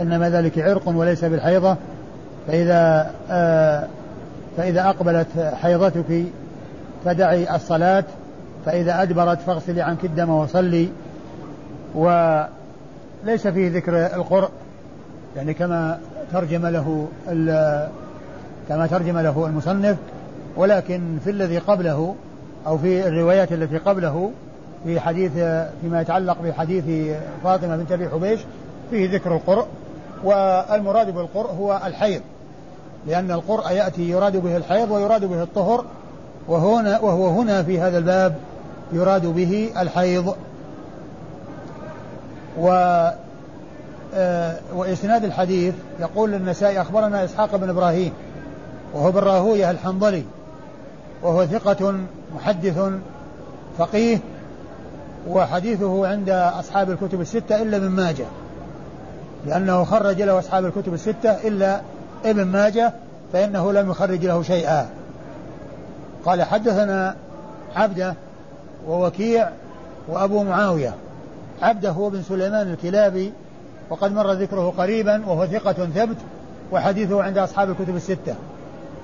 إنما 0.00 0.30
ذلك 0.30 0.58
عرق 0.58 0.88
وليس 0.88 1.24
بالحيضة 1.24 1.76
فإذا 2.46 3.10
آه 3.30 3.86
فإذا 4.56 4.88
أقبلت 4.88 5.54
حيضتك 5.54 6.24
فدعي 7.04 7.56
الصلاة 7.56 8.04
فإذا 8.66 9.02
أدبرت 9.02 9.40
فاغسلي 9.40 9.82
عنك 9.82 10.04
الدم 10.04 10.30
وصلي. 10.30 10.88
وليس 11.94 13.46
فيه 13.46 13.70
ذكر 13.70 14.06
القرء 14.06 14.50
يعني 15.36 15.54
كما 15.54 15.98
ترجم 16.32 16.66
له 16.66 17.08
كما 18.68 18.86
ترجم 18.86 19.18
له 19.18 19.46
المصنف. 19.46 19.96
ولكن 20.56 21.18
في 21.24 21.30
الذي 21.30 21.58
قبله 21.58 22.14
أو 22.66 22.78
في 22.78 23.08
الروايات 23.08 23.52
التي 23.52 23.78
قبله 23.78 24.30
في 24.84 25.00
حديث 25.00 25.32
فيما 25.80 26.00
يتعلق 26.00 26.42
بحديث 26.42 27.14
فاطمة 27.44 27.76
بنت 27.76 27.92
أبي 27.92 28.08
حبيش 28.08 28.40
فيه 28.90 29.14
ذكر 29.14 29.34
القرء. 29.34 29.66
والمراد 30.24 31.14
بالقرء 31.14 31.50
هو 31.50 31.80
الحيض. 31.84 32.20
لأن 33.06 33.30
القرء 33.30 33.70
يأتي 33.70 34.02
يراد 34.02 34.36
به 34.36 34.56
الحيض 34.56 34.90
ويراد 34.90 35.24
به 35.24 35.42
الطهر 35.42 35.84
وهنا 36.48 37.00
وهو 37.00 37.28
هنا 37.28 37.62
في 37.62 37.80
هذا 37.80 37.98
الباب 37.98 38.34
يراد 38.92 39.26
به 39.26 39.70
الحيض. 39.76 40.34
و 42.58 42.68
آه، 44.14 44.56
وإسناد 44.74 45.24
الحديث 45.24 45.74
يقول 46.00 46.34
النسائي 46.34 46.80
أخبرنا 46.80 47.24
إسحاق 47.24 47.56
بن 47.56 47.68
إبراهيم 47.68 48.12
وهو 48.94 49.12
بن 49.12 49.18
راهويه 49.18 49.70
الحنظلي 49.70 50.24
وهو 51.22 51.46
ثقة 51.46 51.94
محدث 52.36 52.92
فقيه 53.78 54.18
وحديثه 55.28 56.06
عند 56.06 56.30
أصحاب 56.30 56.90
الكتب 56.90 57.20
الستة 57.20 57.62
إلا 57.62 57.76
ابن 57.76 57.88
ماجه. 57.88 58.24
لأنه 59.46 59.84
خرج 59.84 60.22
له 60.22 60.38
أصحاب 60.38 60.64
الكتب 60.64 60.94
الستة 60.94 61.30
إلا 61.30 61.80
ابن 62.24 62.44
ماجه 62.44 62.92
فإنه 63.32 63.72
لم 63.72 63.90
يخرج 63.90 64.26
له 64.26 64.42
شيئا. 64.42 64.88
قال 66.24 66.42
حدثنا 66.42 67.16
عبده 67.76 68.14
ووكيع 68.88 69.48
وأبو 70.08 70.42
معاوية. 70.42 70.94
عبده 71.62 71.90
هو 71.90 72.10
بن 72.10 72.22
سليمان 72.22 72.70
الكلابي 72.70 73.32
وقد 73.90 74.12
مر 74.12 74.32
ذكره 74.32 74.74
قريبا 74.78 75.26
وهو 75.26 75.46
ثقة 75.46 75.72
ثبت 75.72 76.16
وحديثه 76.72 77.22
عند 77.22 77.38
أصحاب 77.38 77.70
الكتب 77.70 77.96
الستة. 77.96 78.34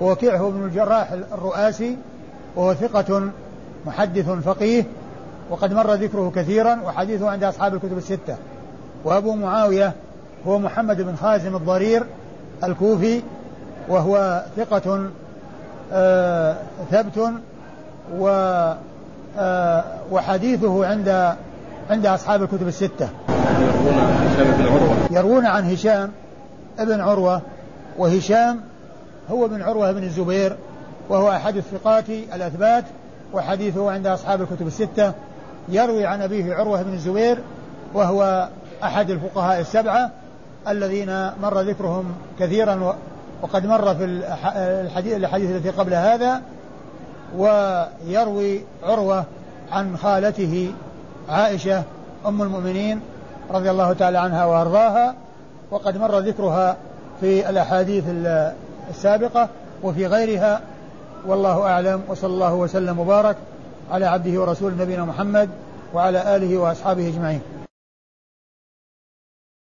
ووكيع 0.00 0.36
هو 0.36 0.50
بن 0.50 0.64
الجراح 0.64 1.12
الرؤاسي 1.12 1.96
وهو 2.56 2.74
ثقة 2.74 3.30
محدث 3.86 4.30
فقيه 4.30 4.84
وقد 5.50 5.72
مر 5.72 5.94
ذكره 5.94 6.32
كثيرا 6.36 6.80
وحديثه 6.84 7.30
عند 7.30 7.44
أصحاب 7.44 7.74
الكتب 7.74 7.98
الستة. 7.98 8.36
وأبو 9.04 9.34
معاوية 9.34 9.94
هو 10.46 10.58
محمد 10.58 11.02
بن 11.02 11.16
خازم 11.16 11.56
الضرير 11.56 12.06
الكوفي 12.64 13.22
وهو 13.88 14.42
ثقة 14.56 15.10
آه 15.92 16.56
ثبت 16.90 17.30
و 18.18 18.28
آه 19.38 19.84
وحديثه 20.10 20.86
عند 20.86 21.34
عند 21.90 22.06
أصحاب 22.06 22.42
الكتب 22.42 22.68
الستة. 22.68 23.08
يروون 23.30 23.94
عن 23.94 24.26
هشام 24.26 24.50
بن 24.50 24.66
عروة. 24.66 24.96
يروون 25.10 25.46
عن 25.46 25.72
هشام 25.72 26.10
ابن 26.78 27.00
عروة 27.00 27.40
وهشام 27.98 28.60
هو 29.30 29.48
بن 29.48 29.62
عروة 29.62 29.92
بن 29.92 30.02
الزبير 30.02 30.56
وهو 31.08 31.30
أحد 31.30 31.56
الثقات 31.56 32.08
الأثبات 32.08 32.84
وحديثه 33.32 33.90
عند 33.90 34.06
أصحاب 34.06 34.42
الكتب 34.42 34.66
الستة. 34.66 35.12
يروي 35.68 36.06
عن 36.06 36.22
أبيه 36.22 36.54
عروة 36.54 36.82
بن 36.82 36.92
الزبير 36.92 37.38
وهو 37.94 38.48
أحد 38.84 39.10
الفقهاء 39.10 39.60
السبعة. 39.60 40.10
الذين 40.68 41.30
مر 41.42 41.60
ذكرهم 41.60 42.04
كثيرا 42.38 42.94
وقد 43.42 43.66
مر 43.66 43.94
في 43.94 44.04
الحديث 44.80 45.16
الحديث 45.16 45.50
التي 45.50 45.70
قبل 45.70 45.94
هذا 45.94 46.42
ويروي 47.36 48.60
عروة 48.82 49.24
عن 49.72 49.96
خالته 49.96 50.72
عائشة 51.28 51.82
أم 52.26 52.42
المؤمنين 52.42 53.00
رضي 53.50 53.70
الله 53.70 53.92
تعالى 53.92 54.18
عنها 54.18 54.44
وأرضاها 54.44 55.14
وقد 55.70 55.96
مر 55.96 56.18
ذكرها 56.18 56.76
في 57.20 57.50
الأحاديث 57.50 58.04
السابقة 58.90 59.48
وفي 59.82 60.06
غيرها. 60.06 60.60
والله 61.26 61.62
أعلم 61.62 62.02
وصلى 62.08 62.32
الله 62.32 62.54
وسلم 62.54 62.98
وبارك 62.98 63.36
على 63.90 64.06
عبده 64.06 64.40
ورسوله 64.40 64.74
نبينا 64.82 65.04
محمد 65.04 65.48
وعلى 65.94 66.36
آله 66.36 66.58
وأصحابه 66.58 67.08
أجمعين. 67.08 67.40